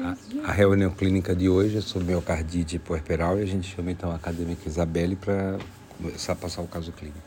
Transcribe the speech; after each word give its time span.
a, 0.00 0.50
a, 0.50 0.52
reunião 0.52 0.90
clínica 0.90 1.34
de 1.34 1.48
hoje 1.48 1.78
é 1.78 1.80
sobre 1.80 2.08
miocardite 2.08 2.78
puerperal 2.78 3.38
e 3.38 3.42
a 3.42 3.46
gente 3.46 3.74
chama 3.74 3.90
então 3.90 4.10
a 4.10 4.16
acadêmica 4.16 4.68
Isabelle 4.68 5.16
para 5.16 5.58
começar 5.96 6.34
a 6.34 6.36
passar 6.36 6.62
o 6.62 6.68
caso 6.68 6.92
clínico. 6.92 7.20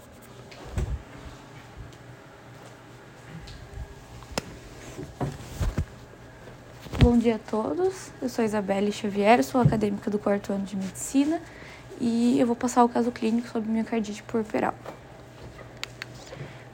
Bom 7.00 7.17
dia 7.17 7.35
a 7.35 7.39
todos, 7.39 8.11
eu 8.21 8.30
sou 8.30 8.44
Isabelle 8.44 8.91
Xavier, 8.91 9.43
sou 9.43 9.62
acadêmica 9.62 10.09
do 10.09 10.20
quarto 10.20 10.54
ano 10.54 10.66
de 10.66 10.75
medicina 10.75 11.41
e 12.00 12.39
eu 12.39 12.46
vou 12.46 12.55
passar 12.55 12.84
o 12.84 12.89
caso 12.89 13.12
clínico 13.12 13.48
sobre 13.48 13.71
miocardite 13.71 14.21
puerperal. 14.23 14.75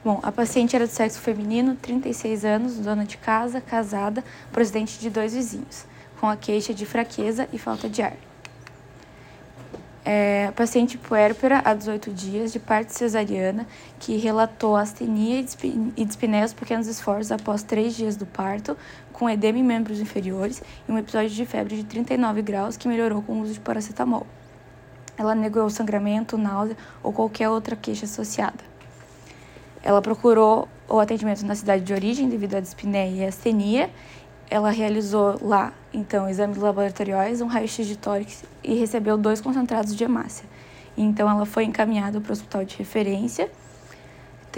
Bom, 0.04 0.18
a 0.20 0.32
paciente 0.32 0.74
era 0.74 0.84
do 0.84 0.90
sexo 0.90 1.20
feminino, 1.20 1.76
36 1.76 2.44
anos, 2.44 2.76
dona 2.78 3.04
de 3.04 3.16
casa, 3.16 3.60
casada, 3.60 4.24
presidente 4.50 4.98
de 4.98 5.08
dois 5.08 5.32
vizinhos, 5.32 5.86
com 6.18 6.26
a 6.26 6.36
queixa 6.36 6.74
de 6.74 6.84
fraqueza 6.84 7.48
e 7.52 7.58
falta 7.58 7.88
de 7.88 8.02
ar. 8.02 8.16
É, 10.04 10.50
paciente 10.56 10.98
puérpera 10.98 11.62
há 11.64 11.72
18 11.72 12.10
dias, 12.10 12.52
de 12.52 12.58
parte 12.58 12.92
cesariana, 12.92 13.64
que 14.00 14.16
relatou 14.16 14.74
astenia 14.74 15.44
e 15.96 16.04
dispneia 16.04 16.42
aos 16.42 16.52
pequenos 16.52 16.88
esforços 16.88 17.30
após 17.30 17.62
três 17.62 17.94
dias 17.94 18.16
do 18.16 18.26
parto, 18.26 18.76
com 19.12 19.30
edema 19.30 19.58
em 19.58 19.62
membros 19.62 20.00
inferiores 20.00 20.60
e 20.88 20.90
um 20.90 20.98
episódio 20.98 21.30
de 21.30 21.46
febre 21.46 21.76
de 21.76 21.84
39 21.84 22.42
graus 22.42 22.76
que 22.76 22.88
melhorou 22.88 23.22
com 23.22 23.34
o 23.34 23.42
uso 23.42 23.52
de 23.52 23.60
paracetamol. 23.60 24.26
Ela 25.16 25.36
negou 25.36 25.70
sangramento, 25.70 26.36
náusea 26.36 26.76
ou 27.04 27.12
qualquer 27.12 27.48
outra 27.48 27.76
queixa 27.76 28.06
associada. 28.06 28.71
Ela 29.82 30.00
procurou 30.00 30.68
o 30.88 31.00
atendimento 31.00 31.44
na 31.44 31.54
cidade 31.54 31.82
de 31.82 31.92
origem 31.92 32.28
devido 32.28 32.54
à 32.54 32.60
dispneia 32.60 33.24
e 33.24 33.26
astenia. 33.26 33.90
Ela 34.48 34.70
realizou 34.70 35.38
lá, 35.42 35.72
então, 35.92 36.28
exames 36.28 36.58
laboratoriais, 36.58 37.40
um 37.40 37.46
raio-x 37.46 37.86
de 37.86 37.96
tórax 37.96 38.44
e 38.62 38.74
recebeu 38.74 39.16
dois 39.16 39.40
concentrados 39.40 39.96
de 39.96 40.04
hemácia. 40.04 40.44
Então, 40.96 41.28
ela 41.28 41.46
foi 41.46 41.64
encaminhada 41.64 42.20
para 42.20 42.30
o 42.30 42.32
hospital 42.32 42.64
de 42.64 42.76
referência 42.76 43.50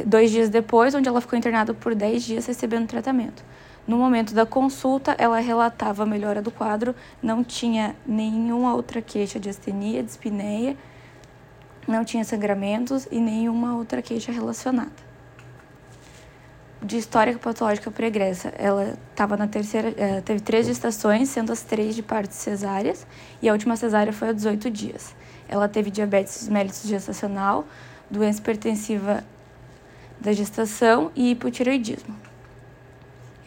dois 0.05 0.31
dias 0.33 0.49
depois, 0.49 0.95
onde 0.95 1.09
ela 1.09 1.21
ficou 1.21 1.39
internada 1.39 1.73
por 1.73 1.95
10 1.95 2.25
dias 2.25 2.47
recebendo 2.47 2.89
tratamento. 2.89 3.45
No 3.87 3.97
momento 3.97 4.35
da 4.35 4.45
consulta, 4.45 5.15
ela 5.19 5.39
relatava 5.39 6.03
a 6.03 6.07
melhora 6.07 6.43
do 6.43 6.51
quadro, 6.51 6.97
não 7.23 7.45
tinha 7.45 7.95
nenhuma 8.05 8.75
outra 8.75 9.01
queixa 9.01 9.39
de 9.39 9.49
astenia, 9.49 10.03
dispneia, 10.03 10.77
não 11.87 12.05
tinha 12.05 12.25
sangramentos 12.25 13.07
e 13.13 13.21
nenhuma 13.21 13.77
outra 13.77 14.03
queixa 14.03 14.33
relacionada 14.33 15.14
de 16.85 16.99
história 16.99 17.37
patológica 17.39 17.91
pregressa. 17.91 18.53
Ela 18.59 18.97
estava 19.11 19.37
na 19.37 19.49
terceira, 19.49 19.89
uh, 19.89 20.23
teve 20.23 20.41
três 20.41 20.67
gestações, 20.67 21.31
sendo 21.31 21.51
as 21.51 21.63
três 21.63 21.95
de 21.95 22.03
partes 22.03 22.37
cesáreas, 22.37 23.07
e 23.41 23.49
a 23.49 23.53
última 23.53 23.75
cesárea 23.77 24.13
foi 24.13 24.29
há 24.29 24.33
18 24.33 24.71
dias. 24.71 25.15
Ela 25.49 25.67
teve 25.67 25.91
diabetes 25.91 26.47
mellitus 26.49 26.83
gestacional, 26.83 27.67
doença 28.11 28.39
hipertensiva 28.39 29.25
da 30.21 30.33
gestação 30.33 31.11
e 31.17 31.31
hipotireoidismo. 31.31 32.15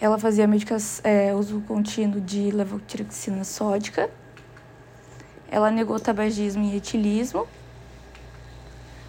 Ela 0.02 0.18
fazia 0.18 0.48
medicas, 0.48 1.02
é, 1.04 1.34
uso 1.34 1.62
contínuo 1.62 2.20
de 2.20 2.52
levotiroxina 2.52 3.44
sódica. 3.44 4.10
Ela 5.50 5.72
negou 5.72 6.00
tabagismo 6.00 6.64
e 6.64 6.76
etilismo. 6.76 7.48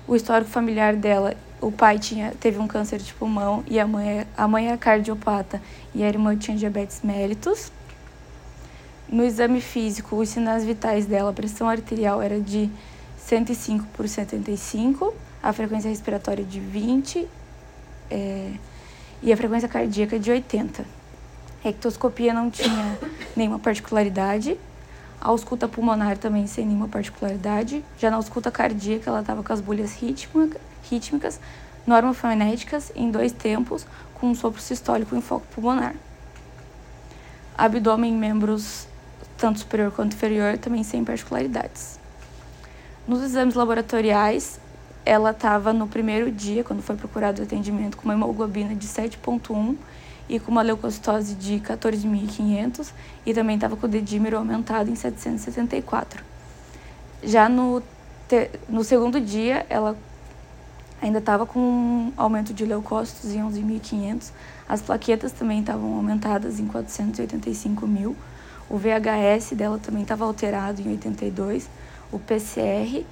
O 0.07 0.17
histórico 0.17 0.51
familiar 0.51 0.97
dela 0.97 1.35
o 1.61 1.73
pai 1.73 1.99
tinha, 1.99 2.33
teve 2.39 2.59
um 2.59 2.67
câncer 2.67 2.99
de 2.99 3.13
pulmão 3.15 3.65
e 3.67 3.81
a 3.81 3.87
mãe, 3.87 4.27
a 4.37 4.47
mãe 4.47 4.69
era 4.69 4.77
cardiopata 4.77 5.61
e 5.95 6.05
a 6.05 6.09
irmã 6.09 6.37
tinha 6.37 6.57
diabetes 6.57 7.01
mellitus. 7.03 7.73
No 9.09 9.25
exame 9.25 9.61
físico, 9.61 10.17
os 10.17 10.29
sinais 10.29 10.65
vitais 10.65 11.07
dela, 11.07 11.31
a 11.31 11.33
pressão 11.33 11.69
arterial 11.69 12.23
era 12.23 12.41
de 12.41 12.71
105 13.19 13.87
por 13.95 14.07
75, 14.07 15.15
a 15.43 15.53
frequência 15.53 15.89
respiratória 15.89 16.45
de 16.45 16.61
20 16.61 17.27
é, 18.11 18.53
e 19.23 19.33
a 19.33 19.37
frequência 19.37 19.69
cardíaca 19.69 20.19
de 20.19 20.31
80. 20.31 20.85
A 21.65 21.69
ectoscopia 21.69 22.33
não 22.33 22.51
tinha 22.51 22.99
nenhuma 23.35 23.59
particularidade. 23.59 24.57
A 25.21 25.29
ausculta 25.29 25.67
pulmonar 25.67 26.17
também 26.17 26.47
sem 26.47 26.65
nenhuma 26.65 26.87
particularidade. 26.87 27.85
Já 27.99 28.11
na 28.11 28.17
ausculta 28.17 28.51
cardíaca, 28.51 29.11
ela 29.11 29.21
estava 29.21 29.43
com 29.43 29.53
as 29.53 29.61
bolhas 29.61 29.95
rítmicas 29.95 30.68
rítmicas 30.89 31.41
normofonéticas 31.87 32.93
em 32.95 33.11
dois 33.11 33.33
tempos 33.33 33.87
com 34.15 34.29
um 34.29 34.35
sopro 34.35 34.61
sistólico 34.61 35.17
em 35.17 35.21
foco 35.21 35.47
pulmonar. 35.55 35.95
Abdômen 37.57 38.13
em 38.13 38.17
membros 38.17 38.87
tanto 39.37 39.61
superior 39.61 39.93
quanto 39.93 40.15
inferior 40.15 40.59
também 40.59 40.83
sem 40.83 41.05
particularidades. 41.05 41.99
Nos 43.07 43.23
exames 43.23 43.55
laboratoriais, 43.55 44.61
ela 45.05 45.31
estava 45.31 45.73
no 45.73 45.87
primeiro 45.87 46.31
dia, 46.31 46.63
quando 46.63 46.83
foi 46.83 46.97
procurado 46.97 47.41
o 47.41 47.45
atendimento, 47.45 47.97
com 47.97 48.05
uma 48.05 48.15
hemoglobina 48.15 48.75
de 48.75 48.87
7,1 48.87 49.77
e 50.29 50.39
com 50.39 50.51
uma 50.51 50.61
leucocitose 50.61 51.35
de 51.35 51.55
14.500 51.61 52.93
e 53.25 53.33
também 53.33 53.55
estava 53.55 53.77
com 53.77 53.87
o 53.87 53.89
dedímero 53.89 54.37
aumentado 54.37 54.91
em 54.91 54.95
774. 54.95 56.23
Já 57.23 57.49
no, 57.49 57.83
te, 58.29 58.51
no 58.69 58.85
segundo 58.85 59.21
dia, 59.21 59.65
ela 59.71 59.97
ainda 61.01 61.19
estava 61.19 61.47
com 61.47 61.59
um 61.59 62.13
aumento 62.17 62.53
de 62.53 62.65
leucócitos 62.65 63.33
em 63.33 63.41
11.500. 63.41 64.31
As 64.69 64.83
plaquetas 64.83 65.33
também 65.33 65.61
estavam 65.61 65.95
aumentadas 65.95 66.59
em 66.59 66.67
485 66.67 67.87
mil. 67.87 68.17
O 68.69 68.77
VHS 68.77 69.53
dela 69.55 69.79
também 69.79 70.03
estava 70.03 70.25
alterado 70.25 70.83
em 70.83 70.91
82. 70.91 71.69
O 72.13 72.19
PCR 72.19 73.05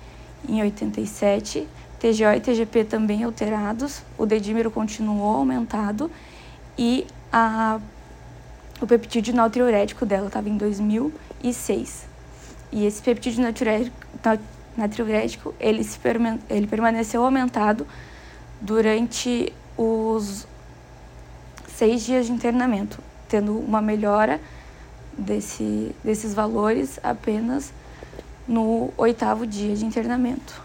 em 0.48 0.60
87. 0.60 1.66
TGO 1.98 2.34
e 2.36 2.40
TGP 2.40 2.84
também 2.84 3.24
alterados. 3.24 4.02
O 4.18 4.26
dedímero 4.26 4.70
continuou 4.70 5.36
aumentado. 5.36 6.10
E 6.78 7.06
a, 7.32 7.80
o 8.80 8.86
peptídeo 8.86 9.34
natriurético 9.34 10.04
dela 10.04 10.26
estava 10.26 10.48
em 10.48 10.56
2006. 10.56 12.06
E 12.72 12.84
esse 12.84 13.00
peptídeo 13.00 13.42
natriurético, 13.42 13.96
natriurético, 14.76 15.54
ele, 15.58 15.82
se 15.82 15.98
ele 16.48 16.66
permaneceu 16.66 17.24
aumentado 17.24 17.86
durante 18.60 19.52
os 19.76 20.46
seis 21.68 22.04
dias 22.04 22.26
de 22.26 22.32
internamento, 22.32 22.98
tendo 23.28 23.58
uma 23.58 23.82
melhora 23.82 24.40
desse, 25.16 25.94
desses 26.02 26.32
valores 26.34 26.98
apenas 27.02 27.72
no 28.46 28.92
oitavo 28.96 29.46
dia 29.46 29.74
de 29.74 29.84
internamento. 29.84 30.62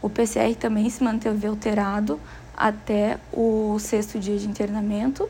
O 0.00 0.08
PCR 0.08 0.54
também 0.54 0.88
se 0.88 1.02
manteve 1.02 1.46
alterado 1.46 2.20
até 2.56 3.18
o 3.32 3.78
sexto 3.78 4.18
dia 4.18 4.36
de 4.36 4.48
internamento 4.48 5.28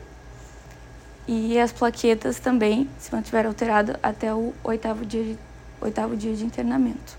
e 1.27 1.59
as 1.59 1.71
plaquetas 1.71 2.39
também 2.39 2.89
se 2.97 3.13
mantiveram 3.13 3.49
alteradas 3.49 3.95
até 4.01 4.33
o 4.33 4.51
oitavo 4.63 5.05
dia 5.05 5.23
de, 5.23 5.37
oitavo 5.79 6.15
dia 6.15 6.33
de 6.33 6.43
internamento. 6.43 7.18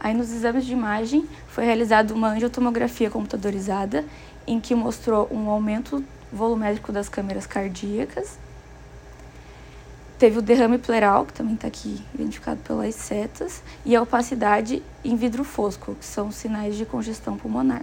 Aí 0.00 0.14
nos 0.14 0.32
exames 0.32 0.64
de 0.64 0.72
imagem 0.72 1.28
foi 1.48 1.64
realizada 1.64 2.14
uma 2.14 2.28
angiotomografia 2.28 3.10
computadorizada 3.10 4.04
em 4.46 4.60
que 4.60 4.74
mostrou 4.74 5.28
um 5.30 5.50
aumento 5.50 6.04
volumétrico 6.32 6.92
das 6.92 7.08
câmeras 7.08 7.46
cardíacas. 7.46 8.38
Teve 10.18 10.38
o 10.38 10.42
derrame 10.42 10.78
pleural, 10.78 11.24
que 11.24 11.32
também 11.32 11.54
está 11.54 11.68
aqui 11.68 12.02
identificado 12.14 12.60
pelas 12.60 12.94
setas, 12.94 13.62
e 13.84 13.94
a 13.94 14.02
opacidade 14.02 14.82
em 15.04 15.14
vidro 15.16 15.44
fosco, 15.44 15.94
que 15.94 16.04
são 16.04 16.32
sinais 16.32 16.76
de 16.76 16.84
congestão 16.84 17.36
pulmonar. 17.36 17.82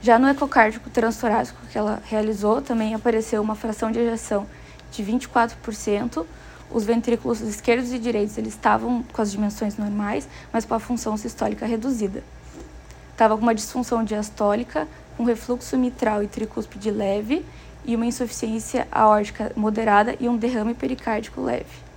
Já 0.00 0.18
no 0.18 0.28
ecocárdico 0.28 0.88
transtorácico 0.88 1.60
que 1.70 1.76
ela 1.76 2.00
realizou, 2.06 2.62
também 2.62 2.94
apareceu 2.94 3.42
uma 3.42 3.54
fração 3.54 3.90
de 3.90 3.98
ejeção 3.98 4.46
de 4.92 5.02
24%, 5.02 6.24
os 6.70 6.84
ventrículos 6.84 7.40
esquerdos 7.40 7.92
e 7.92 7.98
direitos 7.98 8.36
eles 8.36 8.54
estavam 8.54 9.02
com 9.12 9.22
as 9.22 9.30
dimensões 9.30 9.76
normais, 9.76 10.28
mas 10.52 10.64
com 10.64 10.74
a 10.74 10.80
função 10.80 11.16
sistólica 11.16 11.66
reduzida. 11.66 12.22
Estava 13.12 13.36
com 13.36 13.42
uma 13.42 13.54
disfunção 13.54 14.04
diastólica, 14.04 14.86
um 15.18 15.24
refluxo 15.24 15.76
mitral 15.76 16.22
e 16.22 16.28
tricúspide 16.28 16.90
leve 16.90 17.44
e 17.84 17.96
uma 17.96 18.06
insuficiência 18.06 18.86
aórtica 18.92 19.50
moderada 19.56 20.14
e 20.20 20.28
um 20.28 20.36
derrame 20.36 20.74
pericárdico 20.74 21.40
leve. 21.40 21.88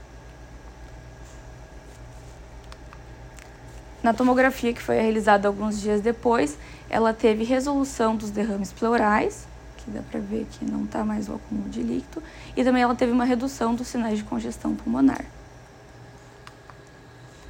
Na 4.02 4.14
tomografia 4.14 4.74
que 4.74 4.82
foi 4.82 5.00
realizada 5.00 5.48
alguns 5.48 5.80
dias 5.80 6.02
depois, 6.02 6.58
ela 6.90 7.14
teve 7.14 7.44
resolução 7.44 8.16
dos 8.16 8.32
derrames 8.32 8.72
pleurais, 8.72 9.46
que 9.84 9.92
dá 9.92 10.02
para 10.02 10.20
ver 10.20 10.48
que 10.52 10.64
não 10.66 10.84
está 10.86 11.04
mais 11.04 11.28
o 11.30 11.36
acúmulo 11.36 11.70
de 11.70 11.82
líquido, 11.82 12.24
e 12.56 12.64
também 12.64 12.84
ela 12.84 12.96
teve 12.96 13.12
uma 13.12 13.26
redução 13.26 13.76
dos 13.76 13.88
sinais 13.88 14.18
de 14.18 14.24
congestão 14.24 14.76
pulmonar. 14.76 15.26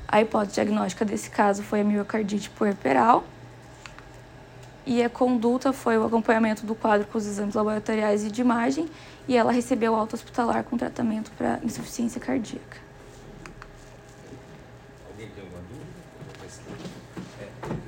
A 0.07 0.21
hipótese 0.21 0.55
diagnóstica 0.55 1.05
desse 1.05 1.29
caso 1.29 1.63
foi 1.63 1.81
a 1.81 1.83
miocardite 1.83 2.49
puerperal, 2.49 3.23
E 4.85 5.03
a 5.03 5.09
conduta 5.09 5.71
foi 5.71 5.97
o 5.97 6.05
acompanhamento 6.05 6.65
do 6.65 6.73
quadro 6.73 7.07
com 7.07 7.17
os 7.17 7.25
exames 7.25 7.53
laboratoriais 7.53 8.25
e 8.25 8.31
de 8.31 8.41
imagem, 8.41 8.89
e 9.27 9.37
ela 9.37 9.51
recebeu 9.51 9.95
alta 9.95 10.15
hospitalar 10.15 10.63
com 10.63 10.75
tratamento 10.77 11.31
para 11.37 11.59
insuficiência 11.63 12.19
cardíaca. 12.19 12.77
Alguém 15.07 15.29
tem 15.29 15.43
alguma 15.43 15.61
dúvida? 15.69 15.85
É, 17.39 17.47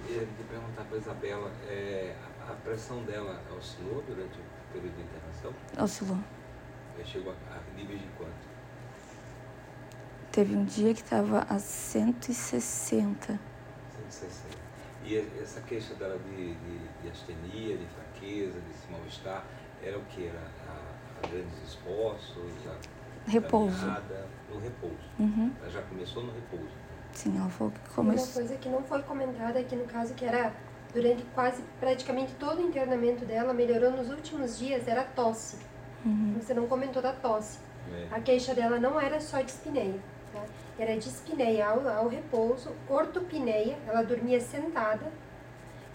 eu 0.09 0.21
ia 0.21 0.27
perguntar 0.47 0.83
para 0.83 0.97
a 0.97 0.99
Isabela, 0.99 1.51
é, 1.67 2.13
pressão 2.63 3.03
dela 3.03 3.41
oscilou 3.57 4.03
durante 4.07 4.39
o 4.39 4.73
período 4.73 4.95
de 4.95 5.01
internação? 5.01 5.53
Oscilou. 5.83 6.17
Chegou 7.05 7.33
a, 7.33 7.55
a 7.55 7.75
níveis 7.75 7.99
de 7.99 8.07
quanto? 8.17 8.53
Teve 10.31 10.55
um 10.55 10.63
dia 10.63 10.93
que 10.93 11.01
estava 11.01 11.45
a 11.49 11.59
160. 11.59 13.39
160. 14.09 14.63
E 15.05 15.17
essa 15.41 15.59
queixa 15.61 15.93
dela 15.95 16.17
de, 16.17 16.55
de, 16.55 16.87
de 17.01 17.09
astenia, 17.09 17.77
de 17.77 17.85
fraqueza, 17.87 18.59
de 18.59 18.91
mal-estar, 18.91 19.45
era 19.81 19.97
o 19.97 20.05
que? 20.05 20.27
Era 20.27 20.39
a, 20.69 21.23
a 21.23 21.27
grandes 21.27 21.61
esforços, 21.67 22.51
a 22.65 23.29
repouso. 23.29 23.79
Caminhada, 23.79 24.27
no 24.49 24.59
repouso. 24.59 24.95
Uhum. 25.19 25.51
Ela 25.61 25.69
já 25.69 25.81
começou 25.81 26.23
no 26.23 26.31
repouso. 26.31 26.73
Sim, 27.11 27.37
ela 27.37 27.49
falou 27.49 27.73
que 27.73 27.89
começou. 27.93 28.25
Uma 28.25 28.33
coisa 28.33 28.57
que 28.57 28.69
não 28.69 28.83
foi 28.83 29.03
comentada 29.03 29.59
aqui 29.59 29.75
no 29.75 29.85
caso, 29.85 30.13
que 30.13 30.25
era 30.25 30.53
durante 30.93 31.23
quase 31.33 31.63
praticamente 31.79 32.33
todo 32.35 32.59
o 32.59 32.67
internamento 32.67 33.25
dela, 33.25 33.53
melhorou 33.53 33.91
nos 33.91 34.09
últimos 34.09 34.57
dias, 34.57 34.87
era 34.87 35.01
a 35.01 35.05
tosse. 35.05 35.57
Uhum. 36.05 36.35
Você 36.39 36.53
não 36.53 36.67
comentou 36.67 37.01
da 37.01 37.13
tosse. 37.13 37.59
É. 37.91 38.15
A 38.15 38.19
queixa 38.19 38.53
dela 38.53 38.79
não 38.79 38.99
era 38.99 39.19
só 39.19 39.41
de 39.41 39.51
espineia. 39.51 39.99
Tá? 40.31 40.43
Era 40.77 40.97
dispneia 40.97 41.67
ao, 41.67 41.87
ao 41.87 42.07
repouso, 42.07 42.71
ortopneia, 42.89 43.77
ela 43.87 44.03
dormia 44.03 44.39
sentada, 44.39 45.11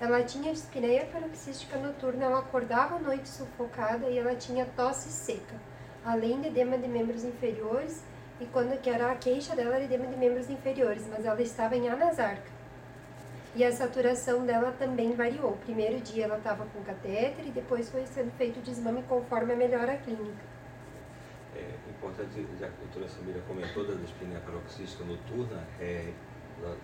ela 0.00 0.22
tinha 0.22 0.52
dispneia 0.52 1.06
paroxística 1.06 1.76
noturna, 1.76 2.26
ela 2.26 2.38
acordava 2.38 2.96
à 2.96 2.98
noite 3.00 3.28
sufocada 3.28 4.08
e 4.08 4.16
ela 4.16 4.34
tinha 4.36 4.64
tosse 4.76 5.08
seca, 5.10 5.56
além 6.04 6.40
de 6.40 6.48
edema 6.48 6.78
de 6.78 6.86
membros 6.86 7.24
inferiores, 7.24 8.04
e 8.40 8.46
quando 8.46 8.80
que 8.80 8.88
era 8.88 9.10
a 9.10 9.16
queixa 9.16 9.56
dela 9.56 9.74
era 9.74 9.84
edema 9.84 10.06
de 10.06 10.16
membros 10.16 10.48
inferiores, 10.48 11.04
mas 11.08 11.24
ela 11.24 11.42
estava 11.42 11.76
em 11.76 11.88
anasarca. 11.88 12.57
E 13.58 13.64
a 13.64 13.72
saturação 13.72 14.46
dela 14.46 14.70
também 14.78 15.16
variou. 15.16 15.58
Primeiro 15.64 16.00
dia 16.00 16.26
ela 16.26 16.38
estava 16.38 16.64
com 16.66 16.80
catéter 16.84 17.44
e 17.44 17.50
depois 17.50 17.90
foi 17.90 18.06
sendo 18.06 18.30
feito 18.36 18.60
o 18.60 18.62
desmame 18.62 19.02
conforme 19.08 19.52
a 19.52 19.56
melhora 19.56 19.96
clínica. 19.96 20.44
É 21.56 21.74
importante, 21.90 22.46
já 22.60 22.68
que 22.68 22.74
a 22.74 22.84
doutora 22.84 23.08
Samira 23.08 23.40
comentou 23.48 23.84
da 23.84 23.94
dispneia 23.94 24.38
paroxística 24.42 25.02
noturna, 25.02 25.66
é, 25.80 26.12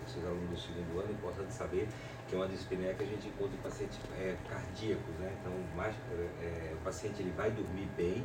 vocês 0.05 0.25
alunos 0.25 0.49
do 0.49 0.57
segundo 0.57 0.99
ano, 0.99 1.11
é 1.11 1.13
importante 1.13 1.53
saber 1.53 1.87
que 2.27 2.35
é 2.35 2.37
uma 2.37 2.49
dispneia 2.49 2.93
que 2.93 3.03
a 3.03 3.07
gente 3.07 3.29
encontra 3.29 3.55
em 3.55 3.61
pacientes 3.61 3.97
é, 4.19 4.35
cardíacos, 4.49 5.15
né? 5.21 5.33
Então, 5.39 5.53
mais, 5.77 5.95
é, 6.41 6.73
o 6.73 6.83
paciente 6.83 7.21
ele 7.21 7.31
vai 7.37 7.51
dormir 7.51 7.87
bem, 7.95 8.21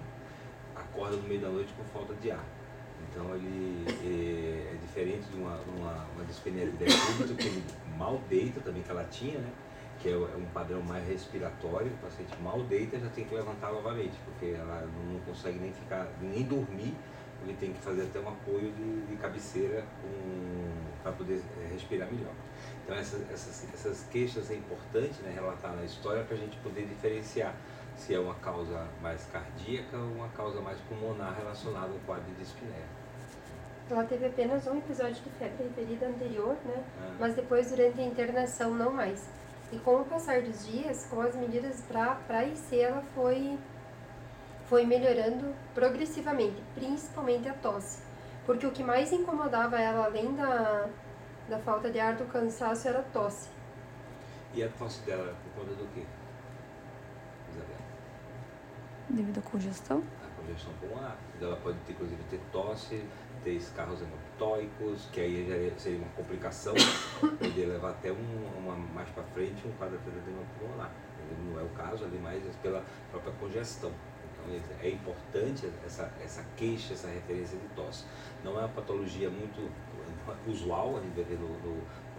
acorda 0.75 1.17
no 1.17 1.23
meio 1.23 1.41
da 1.41 1.51
noite 1.51 1.73
com 1.75 1.85
falta 1.85 2.15
de 2.15 2.33
ar. 2.33 2.45
Então, 3.11 3.35
ele 3.35 3.85
é, 3.89 4.75
é 4.75 4.77
diferente 4.81 5.29
de 5.29 5.37
uma, 5.37 5.59
uma, 5.77 6.07
uma 6.15 6.25
dispneia 6.25 6.71
de 6.71 6.77
que 7.35 7.47
ele 7.47 7.65
mal 7.99 8.21
deita 8.29 8.61
também, 8.61 8.83
que 8.83 8.91
ela 8.91 9.05
tinha, 9.05 9.39
né? 9.39 9.51
que 10.01 10.09
é, 10.09 10.13
é 10.13 10.37
um 10.37 10.47
padrão 10.53 10.83
mais 10.83 11.07
respiratório, 11.07 11.89
o 11.89 11.97
paciente 11.99 12.35
mal 12.43 12.63
deita 12.63 12.99
já 12.99 13.09
tem 13.11 13.25
que 13.25 13.35
levantar 13.35 13.71
novamente, 13.73 14.15
porque 14.25 14.55
ela 14.57 14.89
não 15.07 15.21
consegue 15.21 15.59
nem 15.59 15.73
ficar, 15.73 16.09
nem 16.21 16.43
dormir, 16.43 16.95
ele 17.43 17.55
tem 17.55 17.73
que 17.73 17.81
fazer 17.81 18.03
até 18.03 18.19
um 18.21 18.29
apoio 18.29 18.73
de, 18.73 19.07
de 19.07 19.17
cabeceira 19.17 19.85
para 21.03 21.13
poder 21.13 21.43
é, 21.63 21.73
respirar 21.73 22.11
melhor. 22.11 22.33
Então 22.85 22.97
essas, 22.97 23.31
essas, 23.31 23.73
essas 23.73 24.07
queixas 24.11 24.51
é 24.51 24.55
importante 24.55 25.23
né, 25.23 25.33
relatar 25.35 25.75
na 25.75 25.85
história 25.85 26.23
para 26.25 26.37
a 26.37 26.39
gente 26.39 26.57
poder 26.59 26.87
diferenciar 26.87 27.55
se 27.97 28.15
é 28.15 28.19
uma 28.19 28.35
causa 28.35 28.87
mais 29.03 29.27
cardíaca 29.27 29.97
ou 29.97 30.13
uma 30.13 30.29
causa 30.29 30.61
mais 30.61 30.79
pulmonar 30.81 31.37
relacionada 31.37 31.93
ao 31.93 31.99
quadro 32.07 32.25
de 32.25 32.35
dispneia. 32.35 33.00
Ela 33.91 34.05
teve 34.05 34.27
apenas 34.27 34.67
um 34.69 34.79
episódio 34.79 35.17
de 35.17 35.31
febre 35.31 35.65
referida 35.65 36.07
anterior, 36.07 36.57
né? 36.65 36.85
Ah. 37.03 37.15
Mas 37.19 37.35
depois, 37.35 37.71
durante 37.71 38.01
a 38.01 38.05
internação, 38.05 38.73
não 38.73 38.93
mais. 38.93 39.29
E 39.73 39.79
com 39.79 40.01
o 40.01 40.05
passar 40.05 40.43
dos 40.43 40.65
dias, 40.67 41.07
com 41.07 41.21
as 41.21 41.35
medidas 41.35 41.83
para 41.89 42.45
IC, 42.47 42.79
ela 42.79 43.03
foi, 43.15 43.59
foi 44.67 44.87
melhorando 44.87 45.53
progressivamente, 45.75 46.63
principalmente 46.75 47.49
a 47.49 47.55
tosse. 47.55 48.03
Porque 48.47 48.65
o 48.65 48.71
que 48.71 48.83
mais 48.85 49.13
incomodava 49.13 49.81
ela, 49.81 50.05
além 50.05 50.35
da, 50.37 50.89
da 51.49 51.59
falta 51.59 51.91
de 51.91 51.99
ar 51.99 52.15
do 52.15 52.27
cansaço, 52.27 52.87
era 52.87 53.01
a 53.01 53.03
tosse. 53.03 53.49
E 54.55 54.63
a 54.63 54.69
tosse 54.69 55.03
dela 55.03 55.35
por 55.43 55.63
conta 55.63 55.75
do 55.75 55.87
quê? 55.95 56.05
Isabela? 57.51 57.81
Devido 59.09 59.39
à 59.39 59.43
congestão? 59.43 60.03
Congestão 60.41 60.73
pulmonar. 60.81 61.17
Ela 61.41 61.57
pode 61.57 61.79
ter, 61.81 61.93
inclusive 61.93 62.23
ter 62.31 62.41
tosse, 62.53 63.05
ter 63.43 63.53
escarros 63.53 64.01
hemoptóicos, 64.01 65.09
que 65.13 65.21
aí 65.21 65.75
seria 65.77 65.99
uma 65.99 66.09
complicação, 66.09 66.75
poderia 67.21 67.69
levar 67.69 67.91
até 67.91 68.13
um, 68.13 68.59
uma, 68.59 68.75
mais 68.77 69.09
para 69.11 69.23
frente 69.25 69.67
um 69.67 69.73
quadro 69.73 69.99
de 69.99 70.09
edema 70.09 70.43
pulmonar. 70.59 70.91
Não 71.45 71.61
é 71.61 71.63
o 71.63 71.69
caso 71.71 72.05
ali, 72.05 72.19
mas 72.23 72.43
pela 72.57 72.85
própria 73.11 73.33
congestão. 73.35 73.93
Então 74.33 74.79
é 74.83 74.89
importante 74.89 75.71
essa, 75.85 76.13
essa 76.23 76.45
queixa, 76.57 76.95
essa 76.95 77.09
referência 77.09 77.59
de 77.59 77.69
tosse. 77.75 78.05
Não 78.43 78.57
é 78.57 78.61
uma 78.61 78.69
patologia 78.69 79.29
muito 79.29 79.71
usual, 80.47 80.97
a 80.97 81.01
gente 81.01 81.15
vai 81.15 81.25
ver 81.25 81.39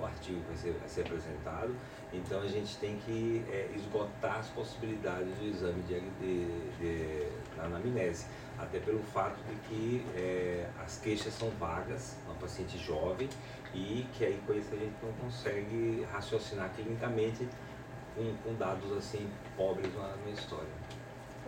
no 0.02 0.08
artigo 0.08 0.42
vai 0.48 0.58
ser, 0.58 0.72
vai 0.74 0.90
ser, 0.90 1.02
apresentado, 1.02 1.76
então 2.12 2.42
a 2.42 2.48
gente 2.48 2.76
tem 2.78 2.98
que 3.06 3.46
é, 3.50 3.70
esgotar 3.76 4.40
as 4.40 4.48
possibilidades 4.48 5.34
do 5.38 5.46
exame 5.46 5.82
de, 5.84 6.00
de, 6.20 6.46
de, 6.80 7.28
na 7.56 7.66
anamnese 7.66 8.26
até 8.58 8.80
pelo 8.80 9.02
fato 9.04 9.40
de 9.44 9.56
que 9.68 10.06
é, 10.16 10.68
as 10.84 10.98
queixas 10.98 11.34
são 11.34 11.50
vagas, 11.52 12.16
uma 12.26 12.36
paciente 12.36 12.78
jovem, 12.78 13.30
e 13.74 14.06
que 14.14 14.26
aí 14.26 14.42
com 14.46 14.54
isso 14.54 14.74
a 14.74 14.78
gente 14.78 14.94
não 15.02 15.14
consegue 15.14 16.06
raciocinar 16.12 16.72
clinicamente 16.76 17.48
com, 18.16 18.36
com 18.44 18.56
dados 18.56 18.92
assim 18.98 19.30
pobres 19.56 19.94
na, 19.96 20.16
na 20.26 20.32
história. 20.32 20.70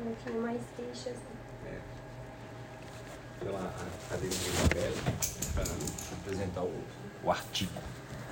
Não 0.04 0.16
tinha 0.16 0.40
mais 0.40 0.62
queixas. 0.76 1.18
É. 1.68 1.80
Então 3.42 3.56
a, 3.56 3.60
a 3.60 4.06
academia 4.08 4.38
de 4.38 4.50
Isabela 4.50 4.96
para 5.54 5.64
apresentar 6.18 6.62
o, 6.62 6.84
o 7.24 7.32
artigo. 7.32 7.82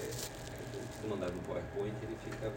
é, 0.00 0.10
se 0.10 1.06
mandar 1.08 1.30
no 1.30 1.40
PowerPoint 1.42 1.94
ele 2.02 2.16
fica. 2.24 2.52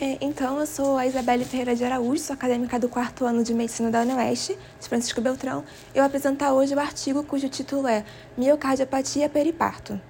É, 0.00 0.24
então, 0.40 0.58
eu 0.58 0.64
sou 0.64 0.96
a 0.96 1.06
Isabelle 1.06 1.44
Ferreira 1.44 1.76
de 1.76 1.84
Araújo, 1.84 2.22
sou 2.22 2.32
acadêmica 2.32 2.78
do 2.78 2.88
quarto 2.88 3.26
ano 3.26 3.44
de 3.44 3.52
Medicina 3.52 3.90
da 3.90 4.00
UniOeste, 4.00 4.56
de 4.80 4.88
Francisco 4.88 5.20
Beltrão. 5.20 5.62
Eu 5.94 6.00
vou 6.00 6.04
apresentar 6.04 6.54
hoje 6.54 6.74
o 6.74 6.80
artigo 6.80 7.22
cujo 7.22 7.46
título 7.50 7.86
é 7.86 8.02
Miocardiopatia 8.38 9.28
periparto. 9.28 10.00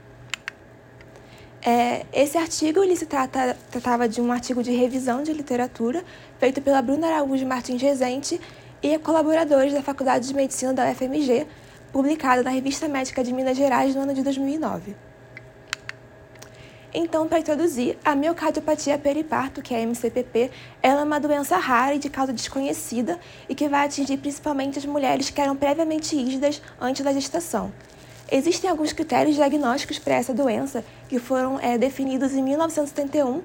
É, 1.61 2.07
esse 2.13 2.39
artigo 2.39 2.81
ele 2.81 2.95
se 2.95 3.07
trata, 3.07 3.59
tratava 3.73 4.09
de 4.09 4.21
um 4.21 4.31
artigo 4.31 4.63
de 4.63 4.71
revisão 4.71 5.25
de 5.25 5.33
literatura 5.33 6.05
feito 6.39 6.63
pela 6.63 6.81
Bruna 6.81 7.09
Araújo 7.09 7.45
Martins 7.45 7.83
Rezende 7.83 8.41
e 8.81 8.97
colaboradores 8.99 9.73
da 9.73 9.83
Faculdade 9.83 10.29
de 10.29 10.35
Medicina 10.35 10.73
da 10.73 10.89
UFMG, 10.93 11.45
publicado 11.91 12.45
na 12.45 12.51
Revista 12.51 12.87
Médica 12.87 13.25
de 13.25 13.33
Minas 13.33 13.57
Gerais 13.57 13.97
no 13.97 14.03
ano 14.03 14.15
de 14.15 14.23
2009. 14.23 15.10
Então, 16.93 17.29
para 17.29 17.39
introduzir, 17.39 17.97
a 18.05 18.17
miocardiopatia 18.17 18.99
periparto, 18.99 19.63
que 19.63 19.73
é 19.73 19.79
a 19.79 19.81
MCPP, 19.83 20.51
ela 20.83 21.03
é 21.03 21.05
uma 21.05 21.21
doença 21.21 21.57
rara 21.57 21.95
e 21.95 21.99
de 21.99 22.11
causa 22.11 22.33
desconhecida 22.33 23.19
e 23.49 23.55
que 23.55 23.69
vai 23.69 23.87
atingir 23.87 24.17
principalmente 24.17 24.79
as 24.79 24.85
mulheres 24.85 25.31
que 25.31 25.41
eram 25.41 25.55
previamente 25.55 26.17
rígidas 26.17 26.61
antes 26.81 27.05
da 27.05 27.13
gestação. 27.13 27.73
Existem 28.31 28.69
alguns 28.69 28.93
critérios 28.93 29.37
diagnósticos 29.37 29.99
para 29.99 30.15
essa 30.15 30.35
doença 30.35 30.85
que 31.09 31.19
foram 31.19 31.61
é, 31.61 31.79
definidos 31.79 32.33
em 32.33 32.43
1971 32.43 33.43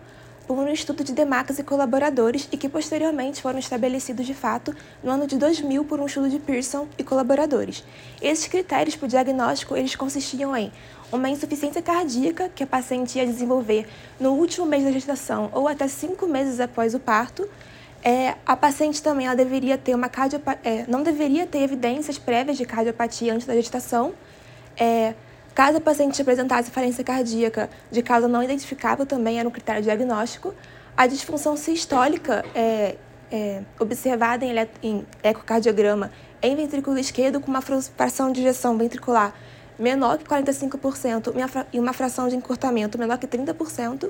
por 0.47 0.57
um 0.57 0.71
estudo 0.71 1.03
de 1.03 1.11
Demax 1.11 1.57
e 1.57 1.63
colaboradores 1.63 2.47
e 2.51 2.57
que 2.57 2.69
posteriormente 2.69 3.41
foram 3.41 3.57
estabelecidos 3.57 4.25
de 4.25 4.33
fato 4.33 4.75
no 5.03 5.11
ano 5.11 5.25
de 5.25 5.37
2000 5.37 5.83
por 5.85 5.99
um 5.99 6.05
estudo 6.05 6.29
de 6.29 6.39
Pearson 6.39 6.87
e 6.97 7.03
colaboradores. 7.03 7.83
Esses 8.21 8.47
critérios 8.47 8.95
para 8.95 9.05
o 9.05 9.09
diagnóstico 9.09 9.75
eles 9.75 9.95
consistiam 9.95 10.55
em 10.55 10.71
uma 11.11 11.29
insuficiência 11.29 11.81
cardíaca 11.81 12.49
que 12.49 12.63
a 12.63 12.67
paciente 12.67 13.17
ia 13.17 13.25
desenvolver 13.25 13.87
no 14.19 14.31
último 14.31 14.65
mês 14.65 14.83
da 14.83 14.91
gestação 14.91 15.49
ou 15.53 15.67
até 15.67 15.87
cinco 15.87 16.27
meses 16.27 16.59
após 16.59 16.93
o 16.93 16.99
parto, 16.99 17.47
É, 18.07 18.35
a 18.45 18.55
paciente 18.55 19.01
também 19.01 19.25
ela 19.25 19.35
deveria 19.35 19.79
ter 19.79 19.95
uma 19.95 20.11
é, 20.63 20.85
não 20.87 21.01
deveria 21.01 21.47
ter 21.47 21.61
evidências 21.63 22.19
prévias 22.19 22.55
de 22.55 22.63
cardiopatia 22.63 23.33
antes 23.33 23.47
da 23.47 23.55
gestação. 23.55 24.13
É, 24.77 25.15
caso 25.55 25.79
a 25.79 25.81
paciente 25.81 26.21
apresentasse 26.21 26.69
falência 26.69 27.03
cardíaca 27.03 27.67
de 27.91 28.03
causa 28.03 28.27
não 28.27 28.43
identificável, 28.43 29.07
também 29.07 29.39
era 29.39 29.49
um 29.49 29.51
critério 29.51 29.81
diagnóstico. 29.81 30.53
A 30.95 31.07
disfunção 31.07 31.57
sistólica 31.57 32.45
é, 32.53 32.95
é 33.31 33.63
observada 33.79 34.45
em, 34.45 34.53
em 34.83 35.05
ecocardiograma 35.23 36.11
em 36.43 36.55
ventrículo 36.55 36.99
esquerdo 36.99 37.39
com 37.39 37.49
uma 37.49 37.61
fração 37.61 38.31
de 38.31 38.41
injeção 38.41 38.77
ventricular 38.77 39.33
menor 39.77 40.17
que 40.17 40.25
45% 40.25 41.33
e 41.73 41.79
uma 41.79 41.93
fração 41.93 42.27
de 42.27 42.35
encurtamento 42.35 42.97
menor 42.97 43.17
que 43.17 43.27
30%, 43.27 44.09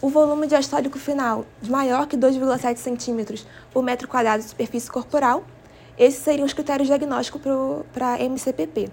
o 0.00 0.08
volume 0.08 0.46
diastólico 0.46 0.98
final 0.98 1.46
maior 1.66 2.06
que 2.06 2.16
2,7 2.16 2.76
centímetros 2.76 3.46
por 3.72 3.82
metro 3.82 4.06
quadrado 4.06 4.42
de 4.42 4.48
superfície 4.48 4.90
corporal. 4.90 5.44
Esses 5.98 6.22
seriam 6.22 6.44
os 6.44 6.52
critérios 6.52 6.88
diagnósticos 6.88 7.40
para 7.92 8.14
a 8.14 8.20
MCPP. 8.20 8.90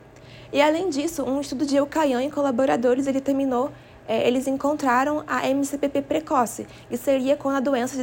E, 0.54 0.62
além 0.62 0.90
disso, 0.90 1.24
um 1.24 1.42
estudo 1.42 1.66
de 1.66 1.76
Eucaian 1.76 2.24
e 2.24 2.32
colaboradores 2.32 3.08
ele 3.08 3.20
terminou 3.20 3.72
é, 4.08 4.28
eles 4.28 4.48
encontraram 4.48 5.24
a 5.28 5.48
MCPP 5.48 6.02
precoce, 6.02 6.68
e 6.90 6.98
seria 6.98 7.36
quando 7.36 7.58
a 7.58 7.60
doença 7.60 7.96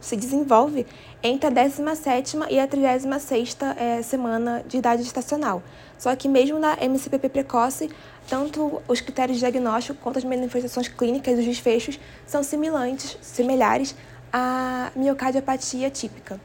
se 0.00 0.16
desenvolve 0.16 0.86
entre 1.22 1.48
a 1.48 1.52
17ª 1.52 2.46
e 2.50 2.58
a 2.60 2.68
36ª 2.68 3.76
é, 3.76 4.02
semana 4.02 4.64
de 4.66 4.76
idade 4.76 5.02
gestacional. 5.02 5.62
Só 5.98 6.14
que 6.14 6.28
mesmo 6.28 6.58
na 6.58 6.76
MCPP 6.80 7.28
precoce, 7.28 7.90
tanto 8.28 8.80
os 8.86 9.00
critérios 9.00 9.38
diagnósticos 9.38 10.00
quanto 10.02 10.18
as 10.18 10.24
manifestações 10.24 10.88
clínicas 10.88 11.36
e 11.36 11.40
os 11.40 11.46
desfechos 11.46 11.98
são 12.26 12.42
semelhantes, 12.42 13.18
semelhares 13.20 13.96
à 14.32 14.90
miocardiopatia 14.94 15.90
típica. 15.90 16.40